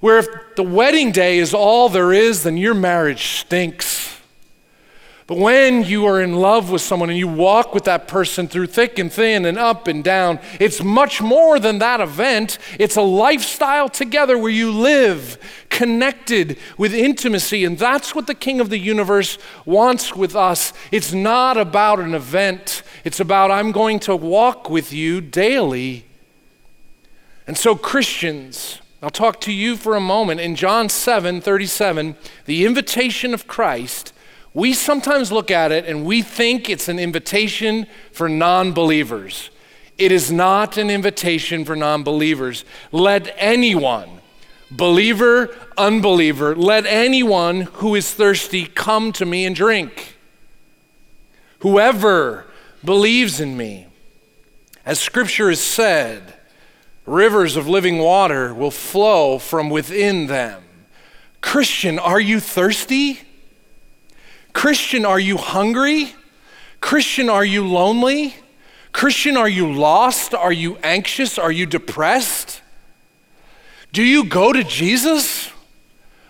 where 0.00 0.18
if 0.18 0.26
the 0.56 0.62
wedding 0.62 1.10
day 1.10 1.38
is 1.38 1.54
all 1.54 1.88
there 1.88 2.12
is, 2.12 2.42
then 2.42 2.58
your 2.58 2.74
marriage 2.74 3.38
stinks. 3.38 4.03
But 5.26 5.38
when 5.38 5.84
you 5.84 6.04
are 6.04 6.20
in 6.20 6.34
love 6.34 6.70
with 6.70 6.82
someone 6.82 7.08
and 7.08 7.18
you 7.18 7.28
walk 7.28 7.72
with 7.72 7.84
that 7.84 8.06
person 8.06 8.46
through 8.46 8.66
thick 8.66 8.98
and 8.98 9.10
thin 9.10 9.46
and 9.46 9.56
up 9.56 9.88
and 9.88 10.04
down, 10.04 10.38
it's 10.60 10.82
much 10.82 11.22
more 11.22 11.58
than 11.58 11.78
that 11.78 12.02
event. 12.02 12.58
It's 12.78 12.96
a 12.96 13.02
lifestyle 13.02 13.88
together 13.88 14.36
where 14.36 14.50
you 14.50 14.70
live 14.70 15.38
connected 15.70 16.58
with 16.76 16.92
intimacy. 16.92 17.64
And 17.64 17.78
that's 17.78 18.14
what 18.14 18.26
the 18.26 18.34
King 18.34 18.60
of 18.60 18.68
the 18.68 18.78
universe 18.78 19.38
wants 19.64 20.14
with 20.14 20.36
us. 20.36 20.74
It's 20.92 21.14
not 21.14 21.56
about 21.56 22.00
an 22.00 22.14
event, 22.14 22.82
it's 23.02 23.20
about 23.20 23.50
I'm 23.50 23.72
going 23.72 24.00
to 24.00 24.14
walk 24.14 24.68
with 24.68 24.92
you 24.92 25.22
daily. 25.22 26.04
And 27.46 27.56
so, 27.56 27.76
Christians, 27.76 28.80
I'll 29.02 29.10
talk 29.10 29.40
to 29.42 29.52
you 29.52 29.76
for 29.76 29.96
a 29.96 30.00
moment. 30.00 30.40
In 30.40 30.54
John 30.54 30.88
7 30.90 31.40
37, 31.40 32.16
the 32.44 32.64
invitation 32.64 33.32
of 33.34 33.46
Christ 33.46 34.13
we 34.54 34.72
sometimes 34.72 35.32
look 35.32 35.50
at 35.50 35.72
it 35.72 35.84
and 35.84 36.06
we 36.06 36.22
think 36.22 36.70
it's 36.70 36.88
an 36.88 37.00
invitation 37.00 37.86
for 38.12 38.28
non 38.28 38.72
believers. 38.72 39.50
It 39.98 40.12
is 40.12 40.30
not 40.30 40.76
an 40.76 40.90
invitation 40.90 41.64
for 41.64 41.74
non 41.74 42.04
believers. 42.04 42.64
Let 42.92 43.34
anyone, 43.36 44.20
believer, 44.70 45.54
unbeliever, 45.76 46.54
let 46.54 46.86
anyone 46.86 47.62
who 47.62 47.96
is 47.96 48.14
thirsty 48.14 48.66
come 48.66 49.12
to 49.14 49.26
me 49.26 49.44
and 49.44 49.56
drink. 49.56 50.16
Whoever 51.58 52.46
believes 52.84 53.40
in 53.40 53.56
me, 53.56 53.88
as 54.86 55.00
scripture 55.00 55.48
has 55.48 55.60
said, 55.60 56.34
rivers 57.06 57.56
of 57.56 57.66
living 57.66 57.98
water 57.98 58.54
will 58.54 58.70
flow 58.70 59.38
from 59.38 59.68
within 59.68 60.28
them. 60.28 60.62
Christian, 61.40 61.98
are 61.98 62.20
you 62.20 62.38
thirsty? 62.38 63.20
Christian, 64.54 65.04
are 65.04 65.20
you 65.20 65.36
hungry? 65.36 66.14
Christian, 66.80 67.28
are 67.28 67.44
you 67.44 67.66
lonely? 67.66 68.34
Christian, 68.92 69.36
are 69.36 69.48
you 69.48 69.70
lost? 69.70 70.32
Are 70.32 70.52
you 70.52 70.76
anxious? 70.76 71.38
Are 71.38 71.52
you 71.52 71.66
depressed? 71.66 72.62
Do 73.92 74.02
you 74.02 74.24
go 74.24 74.52
to 74.52 74.64
Jesus? 74.64 75.50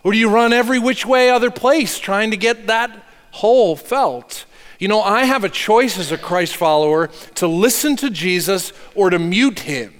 Or 0.03 0.13
do 0.13 0.19
you 0.19 0.29
run 0.29 0.53
every 0.53 0.79
which 0.79 1.07
way 1.07 1.31
other 1.31 1.51
place 1.51 1.99
trying 1.99 2.31
to 2.31 2.37
get 2.37 2.67
that 2.67 2.91
hole 3.31 3.77
felt? 3.77 4.45
You 4.79 4.89
know, 4.89 5.01
I 5.01 5.25
have 5.25 5.45
a 5.45 5.49
choice 5.49 5.99
as 5.99 6.11
a 6.11 6.19
Christ 6.19 6.57
follower 6.57 7.09
to 7.37 7.47
listen 7.47 7.97
to 7.97 8.11
Jesus 8.11 8.73
or 8.95 9.11
to 9.11 9.19
mute 9.19 9.61
him. 9.61 9.95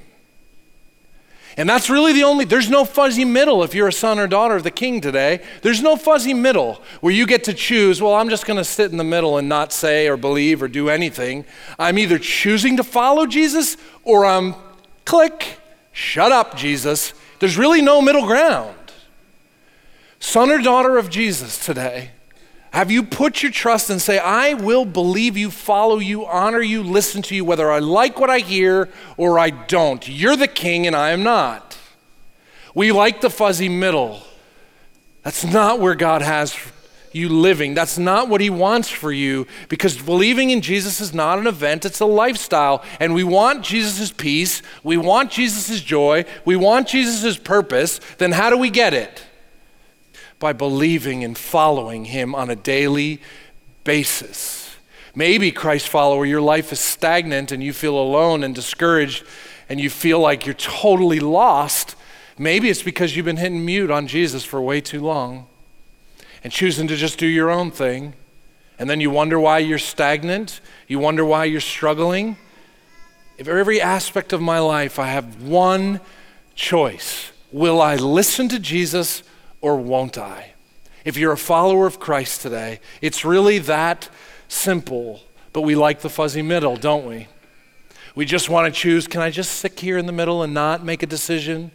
And 1.57 1.69
that's 1.69 1.89
really 1.89 2.13
the 2.13 2.25
only, 2.25 2.45
there's 2.45 2.69
no 2.69 2.85
fuzzy 2.85 3.25
middle 3.25 3.63
if 3.63 3.75
you're 3.75 3.89
a 3.89 3.93
son 3.93 4.19
or 4.19 4.27
daughter 4.27 4.57
of 4.57 4.65
the 4.65 4.71
king 4.71 5.01
today. 5.01 5.41
There's 5.63 5.81
no 5.81 5.95
fuzzy 5.97 6.35
middle 6.35 6.83
where 7.01 7.13
you 7.13 7.27
get 7.27 7.45
to 7.45 7.55
choose, 7.55 8.03
well, 8.03 8.15
I'm 8.15 8.29
just 8.29 8.45
going 8.45 8.57
to 8.57 8.65
sit 8.65 8.91
in 8.91 8.97
the 8.97 9.05
middle 9.05 9.39
and 9.39 9.49
not 9.49 9.73
say 9.73 10.09
or 10.09 10.17
believe 10.17 10.63
or 10.63 10.69
do 10.69 10.89
anything. 10.89 11.45
I'm 11.79 11.99
either 11.99 12.19
choosing 12.19 12.77
to 12.79 12.85
follow 12.85 13.27
Jesus 13.27 13.77
or 14.03 14.27
I'm 14.27 14.57
click, 15.05 15.59
shut 15.93 16.33
up, 16.33 16.57
Jesus. 16.57 17.13
There's 17.39 17.57
really 17.57 17.83
no 17.83 18.03
middle 18.03 18.27
ground. 18.27 18.77
Son 20.19 20.51
or 20.51 20.61
daughter 20.61 20.97
of 20.97 21.11
Jesus 21.11 21.65
today, 21.65 22.11
have 22.75 22.91
you 22.91 23.05
put 23.05 23.41
your 23.41 23.53
trust 23.53 23.89
and 23.89 24.03
say, 24.03 24.19
I 24.19 24.55
will 24.55 24.85
believe 24.85 25.37
you, 25.37 25.49
follow 25.53 26.01
you, 26.01 26.27
honor 26.27 26.61
you, 26.61 26.83
listen 26.83 27.23
to 27.23 27.35
you, 27.37 27.45
whether 27.45 27.71
I 27.71 27.79
like 27.79 28.19
what 28.19 28.31
I 28.31 28.41
hear 28.41 28.89
or 29.17 29.39
I 29.39 29.51
don't? 29.51 30.09
You're 30.09 30.35
the 30.35 30.49
king 30.49 30.85
and 30.85 30.97
I 30.97 31.11
am 31.11 31.23
not. 31.23 31.79
We 32.75 32.91
like 32.91 33.21
the 33.21 33.31
fuzzy 33.31 33.69
middle. 33.69 34.23
That's 35.23 35.45
not 35.45 35.79
where 35.79 35.95
God 35.95 36.23
has 36.23 36.57
you 37.13 37.29
living. 37.29 37.75
That's 37.75 37.97
not 37.97 38.29
what 38.29 38.41
He 38.41 38.51
wants 38.51 38.91
for 38.91 39.13
you 39.13 39.47
because 39.69 39.97
believing 39.97 40.51
in 40.51 40.61
Jesus 40.61 41.01
is 41.01 41.15
not 41.15 41.39
an 41.39 41.47
event, 41.47 41.85
it's 41.85 42.01
a 42.01 42.07
lifestyle. 42.07 42.83
And 42.99 43.15
we 43.15 43.23
want 43.23 43.63
Jesus' 43.63 44.11
peace, 44.11 44.63
we 44.83 44.97
want 44.97 45.31
Jesus' 45.31 45.81
joy, 45.81 46.25
we 46.45 46.57
want 46.57 46.89
Jesus' 46.89 47.39
purpose. 47.39 48.01
Then 48.19 48.33
how 48.33 48.51
do 48.51 48.59
we 48.59 48.69
get 48.69 48.95
it? 48.95 49.23
By 50.39 50.53
believing 50.53 51.25
and 51.25 51.37
following 51.37 52.07
Him 52.07 52.35
on 52.35 52.51
a 52.51 52.57
daily 52.57 53.21
basis. 53.85 54.77
Maybe, 55.15 55.53
Christ 55.53 55.89
follower, 55.89 56.27
your 56.27 56.41
life 56.41 56.73
is 56.73 56.81
stagnant 56.81 57.53
and 57.53 57.63
you 57.63 57.73
feel 57.73 57.97
alone 57.97 58.43
and 58.43 58.55
discouraged 58.55 59.25
and 59.69 59.81
you 59.81 59.89
feel 59.89 60.19
like 60.19 60.45
you're 60.45 60.55
totally 60.55 61.21
lost. 61.21 61.95
Maybe 62.37 62.69
it's 62.69 62.83
because 62.83 63.15
you've 63.15 63.27
been 63.27 63.37
hitting 63.37 63.65
mute 63.65 63.91
on 63.91 64.09
Jesus 64.09 64.45
for 64.45 64.61
way 64.61 64.81
too 64.81 65.01
long 65.01 65.47
and 66.43 66.53
choosing 66.53 66.89
to 66.89 66.97
just 66.97 67.19
do 67.19 67.27
your 67.27 67.51
own 67.51 67.71
thing. 67.71 68.15
And 68.79 68.91
then 68.91 69.01
you 69.01 69.11
wonder 69.11 69.39
why 69.39 69.59
you're 69.59 69.79
stagnant. 69.79 70.61
You 70.89 70.99
wonder 70.99 71.25
why 71.25 71.45
you're 71.45 71.61
struggling. 71.61 72.37
If 73.39 73.47
every 73.47 73.81
aspect 73.81 74.33
of 74.33 74.41
my 74.41 74.59
life 74.59 74.99
I 74.99 75.09
have 75.09 75.43
one 75.43 76.01
choice 76.57 77.33
will 77.53 77.81
I 77.81 77.95
listen 77.97 78.49
to 78.49 78.59
Jesus 78.59 79.23
or 79.65 79.79
won't 79.79 80.19
I? 80.19 80.53
If 81.07 81.17
you're 81.17 81.33
a 81.33 81.39
follower 81.39 81.87
of 81.87 81.99
Christ 81.99 82.43
today, 82.43 82.81
it's 83.01 83.25
really 83.25 83.57
that 83.61 84.11
simple, 84.47 85.23
but 85.55 85.63
we 85.63 85.75
like 85.75 86.03
the 86.03 86.11
fuzzy 86.11 86.43
middle, 86.43 86.77
don't 86.77 87.07
we? 87.07 87.29
We 88.15 88.27
just 88.27 88.51
want 88.51 88.73
to 88.73 88.79
choose 88.79 89.07
can 89.07 89.23
I 89.23 89.31
just 89.31 89.53
sit 89.53 89.81
here 89.81 89.97
in 89.97 90.05
the 90.05 90.13
middle 90.13 90.43
and 90.43 90.53
not 90.53 90.85
make 90.85 91.03
a 91.03 91.07
decision? 91.07 91.71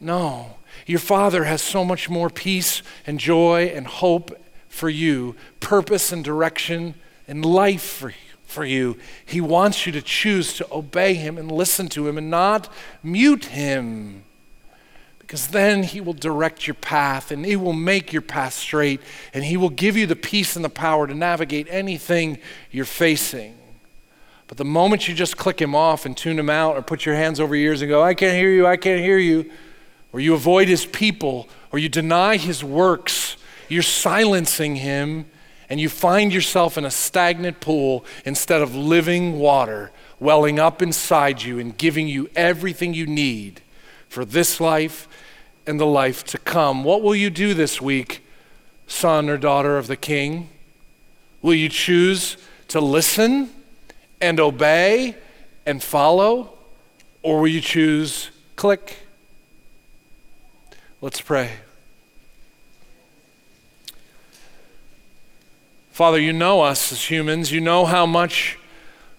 No. 0.00 0.56
Your 0.86 0.98
Father 0.98 1.44
has 1.44 1.62
so 1.62 1.84
much 1.84 2.10
more 2.10 2.30
peace 2.30 2.82
and 3.06 3.20
joy 3.20 3.70
and 3.72 3.86
hope 3.86 4.36
for 4.68 4.88
you, 4.88 5.36
purpose 5.60 6.10
and 6.10 6.24
direction 6.24 6.96
and 7.28 7.44
life 7.44 7.82
for 7.82 8.08
you. 8.08 8.16
For 8.44 8.64
you. 8.64 8.96
He 9.24 9.40
wants 9.40 9.86
you 9.86 9.92
to 9.92 10.02
choose 10.02 10.56
to 10.56 10.66
obey 10.72 11.14
Him 11.14 11.38
and 11.38 11.52
listen 11.52 11.86
to 11.90 12.08
Him 12.08 12.18
and 12.18 12.30
not 12.30 12.72
mute 13.04 13.44
Him 13.44 14.24
because 15.28 15.48
then 15.48 15.82
He 15.82 16.00
will 16.00 16.14
direct 16.14 16.66
your 16.66 16.74
path 16.74 17.30
and 17.30 17.44
He 17.44 17.54
will 17.54 17.74
make 17.74 18.14
your 18.14 18.22
path 18.22 18.54
straight 18.54 19.02
and 19.34 19.44
He 19.44 19.58
will 19.58 19.68
give 19.68 19.94
you 19.94 20.06
the 20.06 20.16
peace 20.16 20.56
and 20.56 20.64
the 20.64 20.70
power 20.70 21.06
to 21.06 21.14
navigate 21.14 21.66
anything 21.68 22.38
you're 22.70 22.86
facing. 22.86 23.54
But 24.46 24.56
the 24.56 24.64
moment 24.64 25.06
you 25.06 25.14
just 25.14 25.36
click 25.36 25.60
him 25.60 25.74
off 25.74 26.06
and 26.06 26.16
tune 26.16 26.38
him 26.38 26.48
out 26.48 26.76
or 26.76 26.82
put 26.82 27.04
your 27.04 27.14
hands 27.14 27.40
over 27.40 27.54
your 27.54 27.72
ears 27.72 27.82
and 27.82 27.90
go, 27.90 28.02
I 28.02 28.14
can't 28.14 28.38
hear 28.38 28.48
you, 28.48 28.66
I 28.66 28.78
can't 28.78 29.02
hear 29.02 29.18
you, 29.18 29.50
or 30.14 30.20
you 30.20 30.32
avoid 30.32 30.66
his 30.66 30.86
people, 30.86 31.46
or 31.72 31.78
you 31.78 31.90
deny 31.90 32.38
his 32.38 32.64
works, 32.64 33.36
you're 33.68 33.82
silencing 33.82 34.76
him 34.76 35.26
and 35.68 35.78
you 35.78 35.90
find 35.90 36.32
yourself 36.32 36.78
in 36.78 36.86
a 36.86 36.90
stagnant 36.90 37.60
pool 37.60 38.02
instead 38.24 38.62
of 38.62 38.74
living 38.74 39.38
water 39.38 39.92
welling 40.18 40.58
up 40.58 40.80
inside 40.80 41.42
you 41.42 41.58
and 41.58 41.76
giving 41.76 42.08
you 42.08 42.30
everything 42.34 42.94
you 42.94 43.06
need 43.06 43.60
for 44.08 44.24
this 44.24 44.58
life 44.58 45.06
and 45.68 45.78
the 45.78 45.86
life 45.86 46.24
to 46.24 46.38
come. 46.38 46.82
What 46.82 47.02
will 47.02 47.14
you 47.14 47.28
do 47.28 47.52
this 47.52 47.78
week, 47.78 48.24
son 48.86 49.28
or 49.28 49.36
daughter 49.36 49.76
of 49.76 49.86
the 49.86 49.96
king? 49.96 50.48
Will 51.42 51.54
you 51.54 51.68
choose 51.68 52.38
to 52.68 52.80
listen 52.80 53.50
and 54.18 54.40
obey 54.40 55.14
and 55.66 55.82
follow? 55.82 56.54
Or 57.22 57.40
will 57.40 57.48
you 57.48 57.60
choose 57.60 58.30
click? 58.56 58.96
Let's 61.02 61.20
pray. 61.20 61.50
Father, 65.92 66.18
you 66.18 66.32
know 66.32 66.62
us 66.62 66.92
as 66.92 67.10
humans. 67.10 67.52
You 67.52 67.60
know 67.60 67.84
how 67.84 68.06
much 68.06 68.58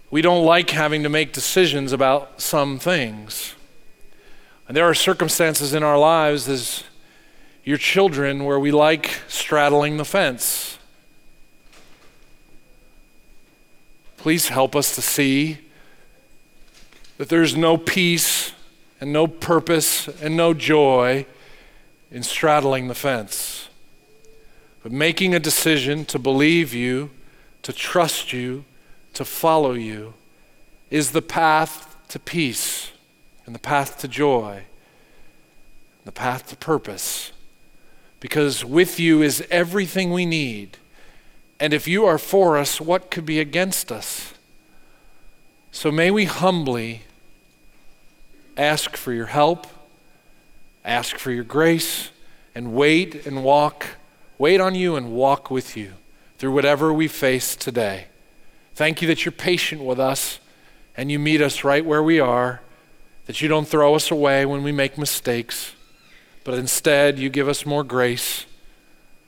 we 0.10 0.24
don't 0.24 0.44
like 0.44 0.72
having 0.72 1.04
to 1.04 1.10
make 1.10 1.32
decisions 1.32 1.94
about 1.94 2.42
some 2.42 2.80
things. 2.80 3.54
And 4.70 4.78
there 4.78 4.86
are 4.86 4.94
circumstances 4.94 5.74
in 5.74 5.82
our 5.82 5.98
lives 5.98 6.48
as 6.48 6.84
your 7.64 7.78
children 7.78 8.46
where 8.46 8.60
we 8.60 8.70
like 8.70 9.20
straddling 9.28 9.98
the 9.98 10.06
fence. 10.06 10.78
Please 14.18 14.50
help 14.50 14.76
us 14.76 14.94
to 14.94 15.02
see 15.02 15.58
that 17.18 17.30
there's 17.30 17.58
no 17.58 17.78
peace 17.78 18.54
and 19.02 19.12
no 19.12 19.26
purpose 19.26 20.08
and 20.22 20.38
no 20.38 20.54
joy 20.54 21.26
in 22.12 22.22
straddling 22.22 22.90
the 22.90 22.96
fence. 22.96 23.70
But 24.84 24.92
making 24.92 25.34
a 25.34 25.40
decision 25.40 26.06
to 26.06 26.20
believe 26.20 26.76
you, 26.76 27.10
to 27.64 27.74
trust 27.74 28.34
you, 28.34 28.66
to 29.16 29.26
follow 29.26 29.74
you 29.74 30.14
is 30.92 31.10
the 31.10 31.24
path 31.24 31.98
to 32.10 32.20
peace 32.20 32.92
and 33.50 33.56
the 33.56 33.60
path 33.60 33.98
to 33.98 34.08
joy, 34.08 34.58
and 34.58 36.06
the 36.06 36.12
path 36.12 36.48
to 36.50 36.56
purpose. 36.56 37.32
Because 38.20 38.64
with 38.64 39.00
you 39.00 39.24
is 39.24 39.44
everything 39.50 40.12
we 40.12 40.28
need 40.28 40.78
and 41.60 41.74
if 41.74 41.88
you 41.88 42.06
are 42.06 42.18
for 42.18 42.58
us, 42.58 42.80
what 42.80 43.12
could 43.12 43.26
be 43.26 43.40
against 43.40 43.92
us? 43.92 44.34
So 45.72 45.92
may 45.92 46.10
we 46.10 46.26
humbly 46.26 47.04
ask 48.58 48.96
for 48.96 49.12
your 49.12 49.28
help, 49.28 49.68
ask 50.86 51.18
for 51.18 51.32
your 51.32 51.44
grace, 51.44 52.12
and 52.56 52.74
wait 52.74 53.26
and 53.26 53.44
walk, 53.44 53.86
wait 54.38 54.62
on 54.62 54.74
you 54.74 54.96
and 54.96 55.12
walk 55.12 55.52
with 55.52 55.76
you 55.76 55.94
through 56.38 56.54
whatever 56.54 56.94
we 56.94 57.08
face 57.08 57.56
today. 57.56 58.06
Thank 58.74 59.02
you 59.02 59.08
that 59.10 59.26
you're 59.26 59.34
patient 59.34 59.84
with 59.84 60.00
us 60.00 60.40
and 60.96 61.12
you 61.12 61.20
meet 61.20 61.42
us 61.42 61.64
right 61.66 61.86
where 61.86 62.02
we 62.02 62.20
are, 62.22 62.62
that 63.30 63.42
you 63.42 63.48
don't 63.48 63.68
throw 63.68 63.94
us 63.94 64.10
away 64.10 64.44
when 64.44 64.64
we 64.64 64.72
make 64.72 64.98
mistakes, 64.98 65.74
but 66.44 66.56
instead 66.56 67.20
you 67.20 67.30
give 67.30 67.48
us 67.48 67.64
more 67.64 67.84
grace 67.84 68.48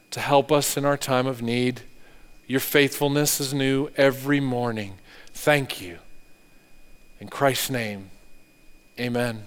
to 0.10 0.20
help 0.20 0.52
us 0.52 0.76
in 0.76 0.86
our 0.86 0.98
time 0.98 1.28
of 1.28 1.44
need. 1.44 1.82
Your 2.48 2.62
faithfulness 2.62 3.40
is 3.40 3.54
new 3.54 3.92
every 3.98 4.40
morning. 4.40 4.96
Thank 5.36 5.80
you. 5.80 6.00
In 7.20 7.28
Christ's 7.28 7.70
name, 7.70 8.10
amen. 9.00 9.44